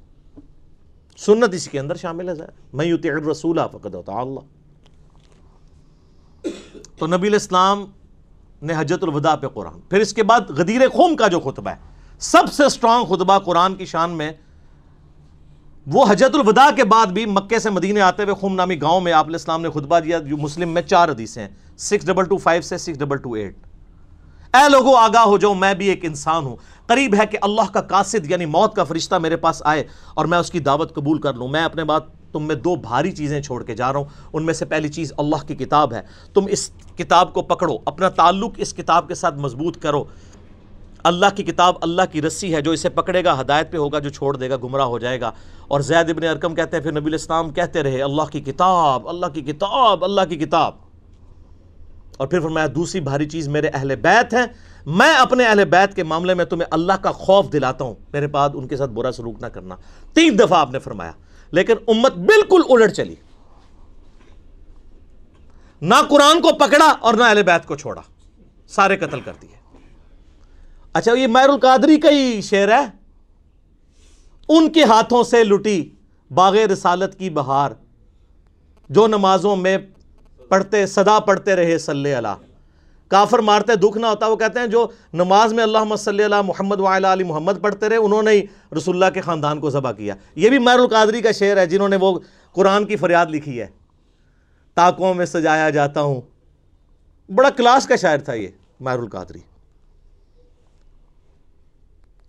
[1.17, 2.33] سنت اس کے اندر شامل ہے۔
[2.73, 4.39] میں یوتی رسول فقد ہوتا اللہ۔
[6.99, 7.85] تو نبی الاسلام
[8.65, 11.75] نے حجت الوداع پہ قرآن۔ پھر اس کے بعد غدیر خوم کا جو خطبہ ہے،
[12.19, 14.31] سب سے سٹرانگ خطبہ قرآن کی شان میں،
[15.87, 19.13] وہ حجت الوداع کے بعد بھی مکے سے مدینے آتے ہوئے خوم نامی گاؤں میں
[19.13, 22.61] آپ السلام نے خطبہ دیا۔ جو مسلم میں چار حدیثیں ہیں سکس ڈبل ٹو فائیو
[22.61, 23.57] سے سکس ڈبل ٹو ایٹ
[24.53, 26.55] اے لوگوں آگاہ ہو جاؤ، میں بھی ایک انسان ہوں۔
[26.87, 30.37] قریب ہے کہ اللہ کا قاصد یعنی موت کا فرشتہ میرے پاس آئے اور میں
[30.37, 32.03] اس کی دعوت قبول کر لوں۔ میں اپنے بات
[32.35, 35.13] تم میں دو بھاری چیزیں چھوڑ کے جا رہا ہوں، ان میں سے پہلی چیز
[35.17, 36.01] اللہ کی کتاب ہے۔
[36.33, 40.03] تم اس کتاب کو پکڑو، اپنا تعلق اس کتاب کے ساتھ مضبوط کرو۔
[41.03, 44.09] اللہ کی کتاب اللہ کی رسی ہے، جو اسے پکڑے گا، ہدایت پہ ہوگا، جو
[44.09, 45.31] چھوڑ دے گا، گمراہ ہو جائے گا۔
[45.67, 49.25] اور زید ابن ارکم کہتے ہیں، پھر نبی الاسلام کہتے رہے، اللہ کی کتاب، اللہ
[49.25, 50.71] کی کتاب، اللہ کی کتاب۔
[52.17, 54.45] اور پھر فرمایا، دوسری بھاری چیز میرے اہل بیت ہیں۔
[54.85, 58.49] میں اپنے اہل بیت کے معاملے میں تمہیں اللہ کا خوف دلاتا ہوں۔ میرے بعد
[58.53, 59.75] ان کے ساتھ برا سلوک نہ کرنا۔
[60.13, 61.11] تین دفعہ آپ نے فرمایا
[61.55, 63.15] لیکن امت بالکل الٹ چلی۔
[65.81, 68.01] نہ قرآن کو پکڑا اور نہ اہل بیت کو چھوڑا۔
[68.67, 69.77] سارے قتل کر دیے۔
[70.93, 72.85] اچھا یہ میر القادری کا ہی شعر ہے۔
[74.49, 75.89] ان کے ہاتھوں سے لٹی
[76.33, 77.71] باغ رسالت کی بہار۔
[78.89, 79.77] جو نمازوں میں
[80.49, 82.44] پڑھتے، صدا پڑھتے رہے، صلی اللہ۔
[83.07, 86.79] کافر مارتے دکھ نہ ہوتا، وہ کہتے ہیں جو نماز میں اللہ صلی اللہ محمد
[86.79, 88.41] وعلی علی محمد پڑھتے رہے، انہوں نے ہی
[88.77, 91.89] رسول اللہ کے خاندان کو ذبح کیا۔ یہ بھی میر القادری کا شعر ہے، جنہوں
[91.89, 92.19] نے وہ
[92.53, 93.67] قرآن کی فریاد لکھی ہے۔
[94.73, 96.21] تاکوں میں سجایا جاتا ہوں۔
[97.31, 98.47] بڑا کلاس کا شاعر تھا یہ
[98.79, 99.39] میر القادری۔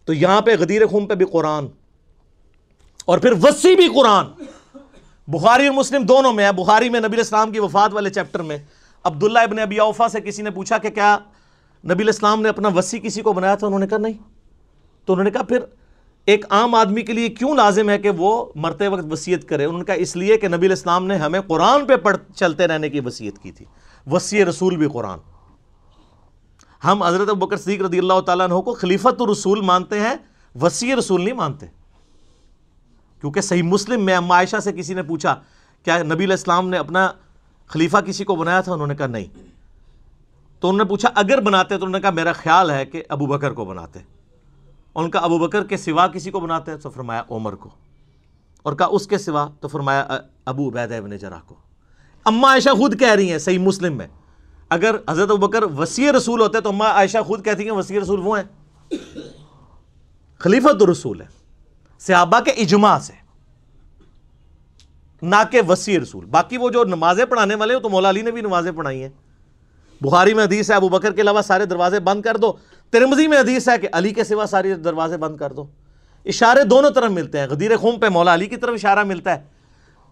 [0.04, 1.66] تو یہاں پہ غدیر خون پہ بھی قرآن،
[3.04, 4.26] اور پھر وسیع بھی قرآن۔
[5.28, 8.58] بخاری اور مسلم دونوں میں ہے بخاری میں نبی اسلام کی وفات والے چیپٹر میں۔
[9.06, 11.18] عبداللہ ابن ابی اوفا سے کسی نے پوچھا کہ کیا
[11.84, 14.12] نبی الاسلام نے اپنا وسیع کسی کو بنایا تھا؟ انہوں نے کہا نہیں۔
[15.04, 15.58] تو انہوں نے کہا پھر
[16.24, 19.78] ایک عام آدمی کے لیے کیوں لازم ہے کہ وہ مرتے وقت وسیعت کرے؟ انہوں
[19.78, 23.00] نے کہا اس لیے کہ نبی الاسلام نے ہمیں قرآن پہ پڑھ چلتے رہنے کی
[23.00, 23.64] وسیعت کی تھی۔
[24.06, 25.18] وسیع رسول بھی قرآن۔
[26.84, 30.14] ہم حضرت بکر صدیق رضی اللہ تعالیٰ عنہ کو خلیفت رسول مانتے ہیں،
[30.60, 31.66] وسیع رسول نہیں مانتے۔
[33.20, 35.36] کیونکہ صحیح مسلم میں عائشہ سے کسی نے پوچھا،
[35.84, 37.12] کیا نبی الاسلام نے اپنا
[37.66, 39.24] خلیفہ کسی کو بنایا تھا، انہوں نے کہا نہیں۔
[40.60, 43.26] تو انہوں نے پوچھا، اگر بناتے تو انہوں نے کہا، میرا خیال ہے کہ ابو
[43.26, 43.98] بکر کو بناتے۔
[44.94, 47.70] ان کا ابو بکر کے سوا کسی کو بناتے، تو فرمایا عمر کو۔
[48.62, 50.06] اور کہا، اس کے سوا، تو فرمایا
[50.44, 51.54] ابو عبید ابن جرا کو۔
[52.24, 54.06] اما عائشہ خود کہہ رہی ہیں صحیح مسلم میں۔
[54.68, 58.20] اگر حضرت ابو بکر وسیع رسول ہوتے تو اما عائشہ خود کہتی ہیں وسیع رسول
[58.20, 58.44] وہ ہیں۔
[60.38, 61.26] خلیفہ تو رسول ہے
[61.98, 63.25] صحابہ کے اجماع سے۔
[65.22, 68.30] نہ کہ وسیع رسول۔ باقی وہ جو نمازیں پڑھانے والے ہیں تو مولا علی نے
[68.30, 69.08] بھی نمازیں پڑھائی ہیں۔
[70.00, 72.52] بخاری میں حدیث ہے، ابو بکر کے علاوہ سارے دروازے بند کر دو۔
[72.90, 75.66] ترمزی میں حدیث ہے کہ علی کے سوا سارے دروازے بند کر دو۔
[76.24, 79.44] اشارے دونوں طرف ملتے ہیں۔ غدیر خون پہ مولا علی کی طرف اشارہ ملتا ہے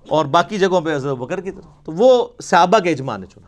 [0.08, 3.46] اور باقی جگہوں پہ حضرت بکر کی طرف۔ تو وہ صحابہ کے اجماع نے چنا۔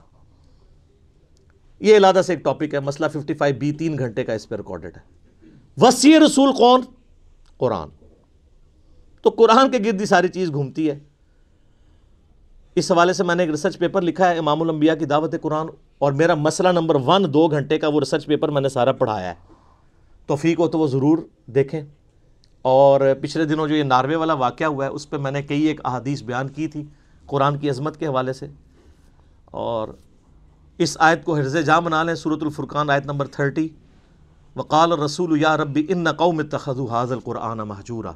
[1.80, 4.96] یہ علادہ سے ایک ٹاپک ہے، مسئلہ 55 بی، تین گھنٹے کا اس پہ ریکارڈڈ
[4.96, 5.16] ہے۔
[5.76, 6.80] وسیع رسول کون؟
[7.56, 7.88] قرآن۔
[9.22, 10.98] تو قرآن کے گرد ساری چیز گھومتی ہے۔
[12.76, 15.66] اس حوالے سے میں نے ایک ریسرچ پیپر لکھا ہے، امام الانبیاء کی دعوت قرآن،
[15.98, 19.28] اور میرا مسئلہ نمبر ون دو گھنٹے کا وہ ریسرچ پیپر میں نے سارا پڑھایا
[19.28, 19.34] ہے۔
[20.26, 21.80] توفیق ہو تو وہ ضرور دیکھیں۔
[22.62, 25.62] اور پچھلے دنوں جو یہ ناروے والا واقعہ ہوا ہے، اس پہ میں نے کئی
[25.62, 26.84] ایک احادیث بیان کی تھی
[27.26, 28.46] قرآن کی عظمت کے حوالے سے۔
[29.44, 29.88] اور
[30.78, 33.68] اس آیت کو حرز جاں بنا لیں صورت الفرقان آیت نمبر تھرٹی
[34.56, 38.12] وقال رسول یا ربی ان قوم اتخذوا حاضل قرآن محجورہ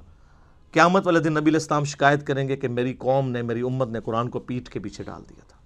[0.72, 4.00] قیامت والے دن نبی الاسلام شکایت کریں گے کہ میری قوم نے، میری امت نے
[4.00, 5.56] قرآن کو پیٹ کے پیچھے ڈال دیا تھا۔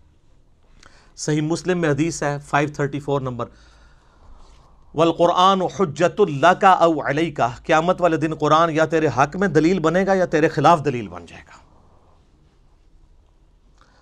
[1.16, 3.46] صحیح مسلم میں حدیث ہے 534 نمبر۔
[4.94, 9.48] والقرآن حجت اللہ کا او علیہ کا قیامت والے دن قرآن یا تیرے حق میں
[9.48, 11.64] دلیل بنے گا یا تیرے خلاف دلیل بن جائے گا۔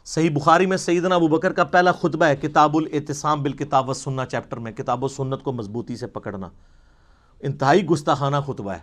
[0.05, 4.27] صحیح بخاری میں سیدنا ابو بکر کا پہلا خطبہ ہے، کتاب الاعتصام بالکتاب و سننا
[4.27, 6.49] چیپٹر میں، کتاب و سنت کو مضبوطی سے پکڑنا۔
[7.41, 8.81] انتہائی گستاخانہ خطبہ ہے۔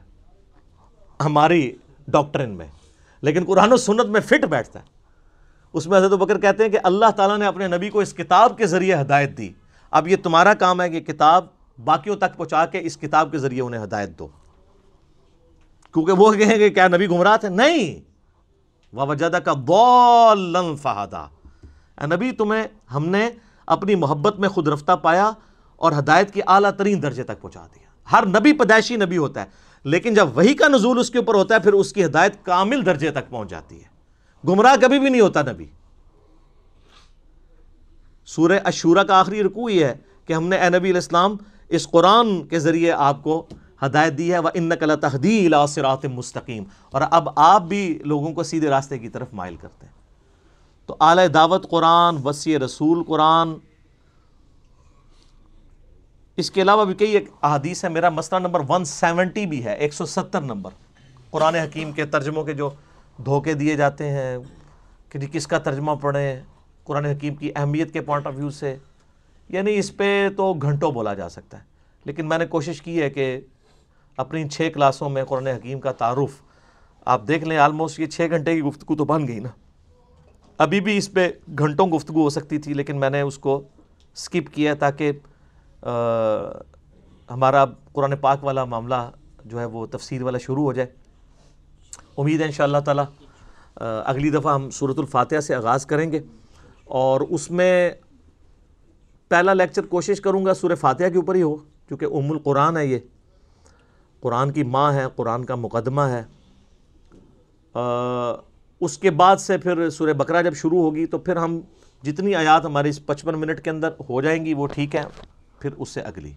[1.26, 1.76] ہماری
[2.12, 2.68] ڈاکٹرن میں۔
[3.22, 4.86] لیکن قرآن و سنت میں فٹ بیٹھتا ہے۔
[5.74, 8.58] اس میں حضرت بکر کہتے ہیں کہ اللہ تعالیٰ نے اپنے نبی کو اس کتاب
[8.58, 9.50] کے ذریعے ہدایت دی۔
[9.92, 11.46] اب یہ تمہارا کام ہے کہ کتاب
[11.84, 14.28] باقیوں تک پہنچا کے اس کتاب کے ذریعے انہیں ہدایت دو۔
[15.94, 18.10] کیونکہ وہ کہیں گے کیا نبی گمراہ تھے؟ نہیں۔
[18.94, 21.28] وہ وجدہ کا بول فہدا
[22.02, 23.30] اے نبی، تمہیں ہم نے
[23.68, 25.32] اپنی محبت میں خود رفتہ پایا
[25.76, 29.69] اور ہدایت کی اعلیٰ ترین درجے تک پہنچا دیا۔ ہر نبی پیدائشی نبی ہوتا ہے۔
[29.84, 32.86] لیکن جب وہی کا نزول اس کے اوپر ہوتا ہے، پھر اس کی ہدایت کامل
[32.86, 33.90] درجے تک پہنچ جاتی ہے۔
[34.48, 35.66] گمراہ کبھی بھی نہیں ہوتا نبی۔
[38.26, 41.36] سورہ اشورہ کا آخری رکوع یہ ہے کہ ہم نے اے نبی علیہ السلام
[41.70, 43.46] اس قرآن کے ذریعے آپ کو
[43.86, 48.44] ہدایت دی ہے وہ ان نقل تحدیل صراط مستقیم اور اب آپ بھی لوگوں کو
[48.44, 49.94] سیدھے راستے کی طرف مائل کرتے ہیں۔
[50.86, 53.54] تو اعلی دعوت قرآن وسیع رسول قرآن
[56.40, 59.74] اس کے علاوہ بھی کئی ایک احادیث ہے میرا مسئلہ نمبر ون سیونٹی بھی ہے،
[59.74, 60.72] ایک سو ستر نمبر۔
[61.32, 62.70] قرآن حکیم کے ترجموں کے جو
[63.26, 64.38] دھوکے دیے جاتے ہیں،
[65.10, 66.40] کہ جی کس کا ترجمہ پڑھیں،
[66.84, 68.76] قرآن حکیم کی اہمیت کے پوائنٹ آف ویو سے
[69.50, 71.64] یعنی اس پہ تو گھنٹوں بولا جا سکتا ہے۔
[72.06, 73.40] لیکن میں نے کوشش کی ہے کہ
[74.18, 76.42] اپنی چھ کلاسوں میں قرآن حکیم کا تعارف،
[77.06, 79.50] آپ دیکھ لیں آلموسٹ یہ چھ گھنٹے کی گفتگو تو بن گئی نا۔
[80.58, 83.62] ابھی بھی اس پہ گھنٹوں گفتگو ہو سکتی تھی، لیکن میں نے اس کو
[84.16, 85.12] سکپ کیا تاکہ
[87.32, 89.10] ہمارا قرآن پاک والا معاملہ
[89.46, 90.88] جو ہے وہ تفسیر والا شروع ہو جائے۔
[92.18, 93.06] امید ہے ان شاء اللہ تعالیٰ
[94.06, 96.20] اگلی دفعہ ہم صورت الفاتحہ سے آغاز کریں گے۔
[96.86, 97.92] اور اس میں
[99.30, 102.86] پہلا لیکچر کوشش کروں گا سورہ فاتحہ کے اوپر ہی ہو، کیونکہ ام القرآن ہے
[102.86, 103.00] یہ۔
[104.20, 106.24] قرآن کی ماں ہے، قرآن کا مقدمہ ہے۔
[108.80, 111.60] اس کے بعد سے پھر سورہ بقرہ جب شروع ہوگی تو پھر ہم
[112.04, 115.04] جتنی آیات ہماری اس پچپن منٹ کے اندر ہو جائیں گی، وہ ٹھیک ہے
[115.60, 116.32] پھر اس سے اگلی۔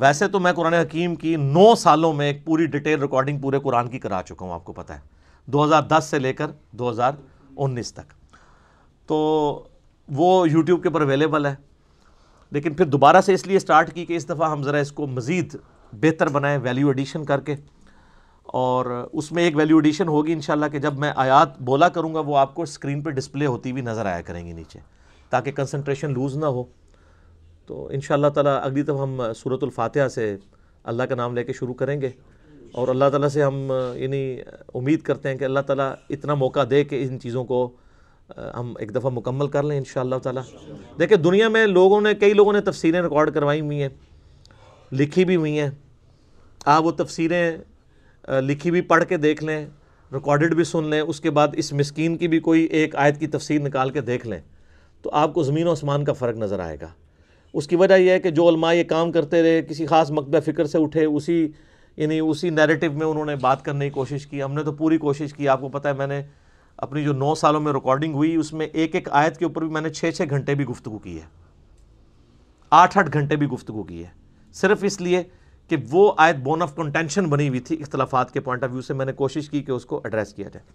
[0.00, 3.88] ویسے تو میں قرآن حکیم کی نو سالوں میں ایک پوری ڈیٹیل ریکارڈنگ پورے قرآن
[3.88, 4.98] کی کرا چکا ہوں، آپ کو پتہ ہے۔
[5.46, 7.12] دو ہزار دس سے لے کر دو ہزار
[7.56, 8.12] انیس تک۔
[9.06, 9.68] تو
[10.08, 11.54] وہ یوٹیوب کے اوپر اویلیبل ہے۔
[12.50, 15.06] لیکن پھر دوبارہ سے اس لیے اسٹارٹ کی کہ اس دفعہ ہم ذرا اس کو
[15.06, 15.56] مزید
[15.92, 17.54] بہتر بنائیں ویلیو ایڈیشن کر کے۔
[18.42, 22.20] اور اس میں ایک ویلیو ایڈیشن ہوگی انشاءاللہ کہ جب میں آیات بولا کروں گا،
[22.20, 24.78] وہ آپ کو اسکرین پہ ڈسپلے ہوتی ہوئی نظر آیا کریں گی نیچے۔
[25.30, 26.64] تاکہ کنسنٹریشن لوز نہ ہو۔
[27.66, 30.36] تو ان شاء اللہ تعالیٰ اگلی دفعہ ہم صورت الفاتحہ سے
[30.84, 32.10] اللہ کا نام لے کے شروع کریں گے
[32.72, 34.40] اور اللہ تعالیٰ سے ہم یعنی
[34.74, 37.70] امید کرتے ہیں کہ اللہ تعالیٰ اتنا موقع دے کہ ان چیزوں کو
[38.36, 40.42] ہم ایک دفعہ مکمل کر لیں ان شاء اللہ تعالیٰ۔
[40.98, 43.88] دیکھیں دنیا میں لوگوں نے، کئی لوگوں نے تفسیریں ریکارڈ کروائی ہوئی ہیں،
[44.92, 45.70] لکھی بھی ہوئی ہیں۔
[46.66, 47.56] آپ وہ تفسیریں
[48.40, 49.64] لکھی بھی پڑھ کے دیکھ لیں،
[50.12, 53.26] ریکارڈڈ بھی سن لیں، اس کے بعد اس مسکین کی بھی کوئی ایک آیت کی
[53.26, 54.40] تفسیر نکال کے دیکھ لیں،
[55.02, 56.88] تو آپ کو زمین و آسمان کا فرق نظر آئے گا۔
[57.52, 60.40] اس کی وجہ یہ ہے کہ جو علماء یہ کام کرتے رہے، کسی خاص مقبہ
[60.40, 61.48] فکر سے اٹھے، اسی
[61.96, 64.98] یعنی اسی نیریٹو میں انہوں نے بات کرنے کی کوشش کی۔ ہم نے تو پوری
[64.98, 66.22] کوشش کی، آپ کو پتہ ہے میں نے
[66.76, 69.70] اپنی جو نو سالوں میں ریکارڈنگ ہوئی، اس میں ایک ایک آیت کے اوپر بھی
[69.70, 71.26] میں نے چھ چھ گھنٹے بھی گفتگو کی ہے۔
[72.70, 74.08] آٹھ آٹھ گھنٹے بھی گفتگو کی ہے۔
[74.52, 75.22] صرف اس لیے
[75.68, 78.94] کہ وہ آیت بون آف کنٹینشن بنی ہوئی تھی اختلافات کے پوائنٹ آف ویو سے،
[78.94, 80.66] میں نے کوشش کی کہ اس کو ایڈریس کیا جائے۔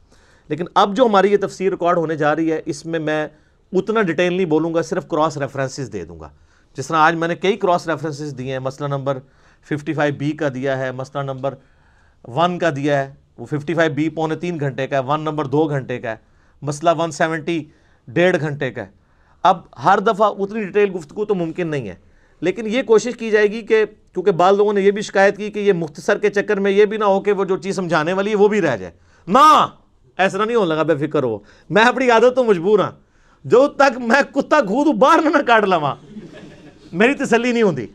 [0.48, 3.28] لیکن اب جو ہماری یہ تفسیر ریکارڈ ہونے جا رہی ہے، اس میں میں
[3.74, 6.30] اتنا ڈیٹیل نہیں بولوں گا، صرف کراس ریفرنسز دے دوں گا۔
[6.78, 9.18] جس طرح آج میں نے کئی کراس ریفرنسز دیے ہیں مسئلہ نمبر
[9.70, 11.54] ففٹی فائیو بی کا دیا ہے مسئلہ نمبر
[12.28, 15.46] ون کا دیا ہے، وہ ففٹی فائیو بی پونے تین گھنٹے کا ہے ون نمبر
[15.46, 16.16] دو گھنٹے کا ہے
[16.62, 17.64] مسئلہ ون سیونٹی
[18.08, 18.88] ڈیڑھ گھنٹے کا ہے۔
[19.44, 21.96] اب ہر دفعہ اتنی ڈیٹیل گفتگو تو ممکن نہیں ہے۔
[22.42, 25.52] لیکن یہ کوشش کی جائے گی کہ کیونکہ بعض لوگوں نے یہ بھی شکایت کی
[25.52, 28.14] کہ یہ مختصر کے چکر میں یہ بھی نہ ہو کہ وہ جو چیز سمجھانے
[28.14, 28.92] والی ہے وہ بھی رہ جائے۔
[29.28, 29.68] نہ!
[30.18, 31.38] ایسا نہیں ہونے لگا، بے فکر ہو
[31.70, 32.92] میں اپنی عادت تو مجبور ہاں۔
[33.46, 35.96] جو تک میں کتا گھود باہر نہ کاٹ لوا
[36.92, 37.86] میری تسلی نہیں ہوتی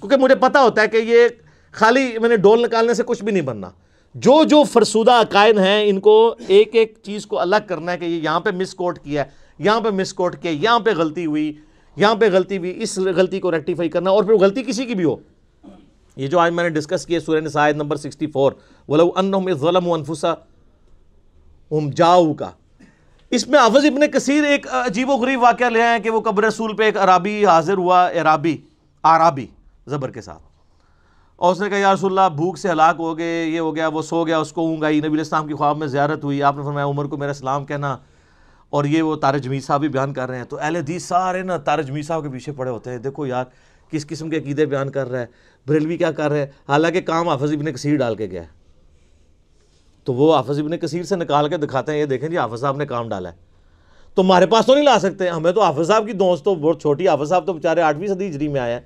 [0.00, 1.28] کیونکہ مجھے پتا ہوتا ہے کہ یہ
[1.72, 3.70] خالی میں نے ڈول نکالنے سے کچھ بھی نہیں بننا۔
[4.14, 8.04] جو جو فرسودہ عقائد ہیں، ان کو ایک ایک چیز کو الگ کرنا ہے کہ
[8.04, 11.26] یہ یہاں پہ مس کوٹ کیا ہے، یہاں پہ مس کوٹ کیا یہاں پہ غلطی
[11.26, 11.52] ہوئی،
[11.96, 15.04] یہاں پہ غلطی ہوئی، اس غلطی کو ریکٹیفائی کرنا اور پھر غلطی کسی کی بھی
[15.04, 15.16] ہو۔
[16.16, 18.52] یہ جو آج میں نے ڈسکس کیا سورہ نسائد نمبر سکسٹی فور
[18.88, 20.26] وَلَوْ أَنَّهُمْ ظَلَمُوا أَنفُسَ
[21.76, 22.50] هُمْ کا
[23.30, 26.44] اس میں حافظ ابن کثیر ایک عجیب و غریب واقعہ لے آئے کہ وہ قبر
[26.44, 28.56] رسول پہ ایک عرابی حاضر ہوا، عرابی
[29.02, 29.46] عرابی
[29.86, 30.42] زبر کے ساتھ۔
[31.36, 33.88] اور اس نے کہا، یا رسول اللہ، بھوک سے ہلاک ہو گئے، یہ ہو گیا،
[33.88, 36.56] وہ سو گیا، اس کو اونگ آئی نبی السلام کی خواب میں زیارت ہوئی۔ آپ
[36.56, 37.96] نے فرمایا، عمر کو میرا سلام کہنا۔
[38.70, 41.42] اور یہ وہ تارج می صاحب بھی بیان کر رہے ہیں۔ تو اہل حدیث سارے
[41.42, 43.44] نا تارج می صاحب کے پیچھے پڑے ہوتے ہیں۔ دیکھو یار،
[43.90, 45.26] کس قسم کے عقیدے بیان کر رہا ہے،
[45.66, 48.57] بریلوی کیا کر رہے ہیں حالانکہ کام حافظ ابن کثیر ڈال کے گیا ہے۔
[50.08, 52.76] تو وہ حافظ ابن کثیر سے نکال کے دکھاتے ہیں، یہ دیکھیں جی حافظ صاحب
[52.76, 53.34] نے کام ڈالا ہے۔
[54.14, 56.80] تو ہمارے پاس تو نہیں لا سکتے، ہمیں تو حافظ صاحب کی دوست تو بہت
[56.80, 58.80] چھوٹی، حافظ صاحب تو بیچارے آٹھویں صدی ہجری میں آیا ہے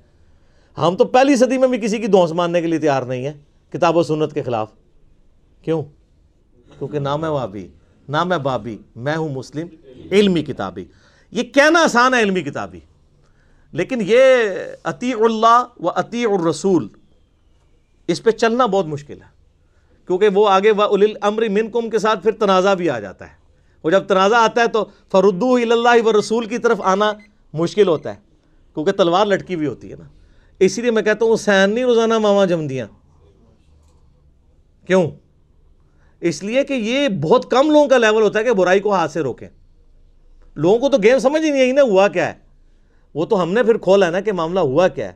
[0.80, 3.32] ہم تو پہلی صدی میں بھی کسی کی دوست ماننے کے لیے تیار نہیں ہے
[3.70, 4.70] کتاب و سنت کے خلاف۔
[5.62, 5.82] کیوں؟
[6.78, 7.68] کیونکہ نام ہے وابی
[8.08, 9.66] نام ہے بابی، میں ہوں مسلم،
[10.12, 10.84] علمی کتابی۔
[11.30, 12.80] یہ کہنا آسان ہے، علمی کتابی۔
[13.72, 14.24] لیکن یہ
[14.84, 16.88] عطی اللہ و عطی الرسول
[18.06, 19.31] اس پہ چلنا بہت مشکل ہے۔
[20.18, 20.72] کیونکہ وہ آگے
[21.20, 23.32] امر منکم کے ساتھ پھر تنازع بھی آ جاتا ہے۔
[23.84, 27.12] وہ جب تنازع آتا ہے تو فردو اللہ و رسول کی طرف آنا
[27.52, 28.20] مشکل ہوتا ہے،
[28.74, 30.04] کیونکہ تلوار لٹکی بھی ہوتی ہے نا۔
[30.58, 32.86] اسی لیے میں کہتا ہوں، حسین نہیں، روزانہ ماما جمدیاں۔
[34.86, 35.10] کیوں؟
[36.20, 39.12] اس لیے کہ یہ بہت کم لوگوں کا لیول ہوتا ہے کہ برائی کو ہاتھ
[39.12, 39.48] سے روکیں۔
[40.54, 42.34] لوگوں کو تو گیم سمجھ ہی نہیں آئی نا، ہوا کیا ہے؟
[43.14, 45.12] وہ تو ہم نے پھر کھولا ہے نا کہ معاملہ ہوا کیا ہے۔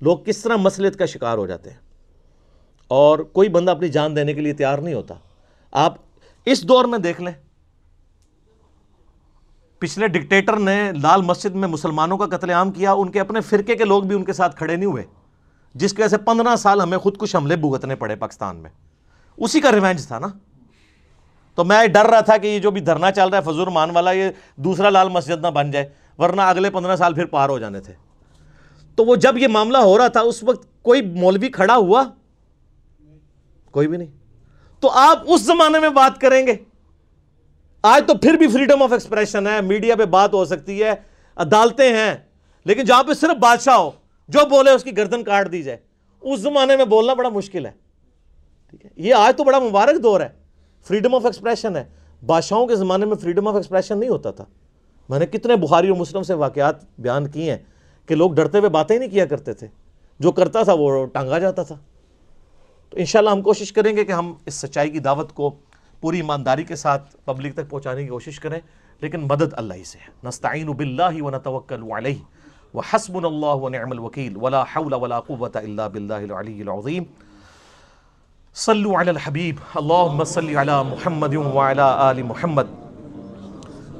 [0.00, 1.89] لوگ کس طرح مسلط کا شکار ہو جاتے ہیں۔
[2.90, 5.14] اور کوئی بندہ اپنی جان دینے کے لیے تیار نہیں ہوتا۔
[5.72, 5.94] آپ
[6.44, 7.32] اس دور میں دیکھ لیں۔
[9.78, 13.76] پچھلے ڈکٹیٹر نے لال مسجد میں مسلمانوں کا قتل عام کیا، ان کے اپنے فرقے
[13.76, 15.02] کے لوگ بھی ان کے ساتھ کھڑے نہیں ہوئے،
[15.74, 18.70] جس کی وجہ سے پندرہ سال ہمیں خود کچھ حملے بھگتنے پڑے پاکستان میں۔
[19.36, 20.26] اسی کا ریونج تھا نا۔
[21.54, 23.90] تو میں ڈر رہا تھا کہ یہ جو بھی دھرنا چل رہا ہے فضور مان
[23.90, 25.88] والا، یہ دوسرا لال مسجد نہ بن جائے،
[26.18, 27.92] ورنہ اگلے پندرہ سال پھر پار ہو جانے تھے۔
[28.94, 32.04] تو وہ جب یہ معاملہ ہو رہا تھا، اس وقت کوئی مولوی کھڑا ہوا
[33.70, 34.08] کوئی بھی نہیں۔
[34.80, 36.54] تو آپ اس زمانے میں بات کریں گے۔
[37.82, 40.94] آج تو پھر بھی فریڈم آف ایکسپریشن ہے۔ میڈیا پہ بات ہو سکتی ہے۔
[41.36, 42.14] عدالتیں ہیں۔
[42.64, 43.90] لیکن جہاں پہ صرف بادشاہ ہو،
[44.28, 45.78] جو بولے اس کی گردن کاٹ دی جائے۔
[46.20, 47.70] اس زمانے میں بولنا بڑا مشکل ہے۔
[48.70, 50.28] ٹھیک ہے۔ یہ آج تو بڑا مبارک دور ہے۔
[50.88, 51.84] فریڈم آف ایکسپریشن ہے۔
[52.26, 54.44] بادشاہوں کے زمانے میں فریڈم آف ایکسپریشن نہیں ہوتا تھا۔
[55.08, 57.58] میں نے کتنے بخاری اور مسلم سے واقعات بیان کی ہیں
[58.06, 59.66] کہ لوگ ڈرتے ہوئے باتیں نہیں کیا کرتے تھے۔
[60.18, 61.76] جو کرتا تھا وہ ٹانگا جاتا تھا۔
[62.90, 65.54] تو انشاءاللہ ہم کوشش کریں گے کہ ہم اس سچائی کی دعوت کو
[66.00, 68.60] پوری ایمانداری کے ساتھ پبلک تک پہنچانے کی کوشش کریں،
[69.00, 72.18] لیکن مدد اللہ ہی سے ہے۔ نستعین باللہ و نتوکل علیہ
[72.74, 77.02] وحسبنا اللہ ونعم الوکیل، ولا حول ولا قوة الا باللہ العلی العظیم۔
[78.54, 82.64] صلو علی الحبیب، اللہم صلی علی محمد وعلی آل محمد۔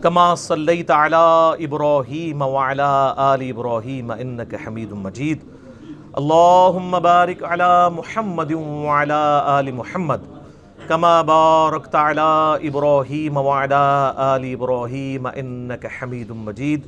[0.02, 2.82] کما صلیت علی ابراہیم وعلی
[3.16, 5.59] آل ابراہیم انک حمید مجید۔
[6.12, 9.12] اللہم بارک علی محمد وعلی
[9.44, 10.16] آل محمد
[10.86, 13.74] کما بارکت علی ابراہیم وعلی
[14.16, 16.86] آل ابراہیم انک حمید مجید۔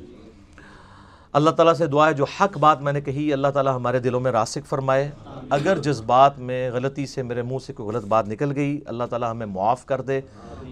[1.32, 4.20] اللہ تعالیٰ سے دعا ہے جو حق بات میں نے کہی، اللہ تعالیٰ ہمارے دلوں
[4.20, 5.10] میں راسک فرمائے۔
[5.50, 9.04] اگر جس بات میں غلطی سے میرے منہ سے کوئی غلط بات نکل گئی، اللہ
[9.04, 10.20] تعالیٰ ہمیں معاف کر دے،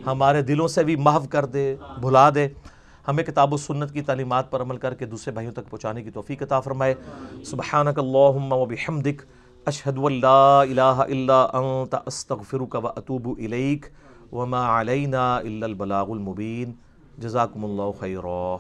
[0.07, 2.49] ہمارے دلوں سے بھی محو کر دے، بھلا دے۔
[3.09, 6.11] ہمیں کتاب و سنت کی تعلیمات پر عمل کر کے دوسرے بھائیوں تک پہنچانے کی
[6.11, 6.95] توفیق عطا فرمائے۔
[7.45, 9.23] سبحانک اللہم و بحمدک،
[9.65, 13.87] اشہد لا الہ الا انت، استغفرک و اتوب الیک۔
[14.33, 16.73] وما علینا الا البلاغ المبین۔
[17.19, 18.57] جزاکم اللہ خیرہ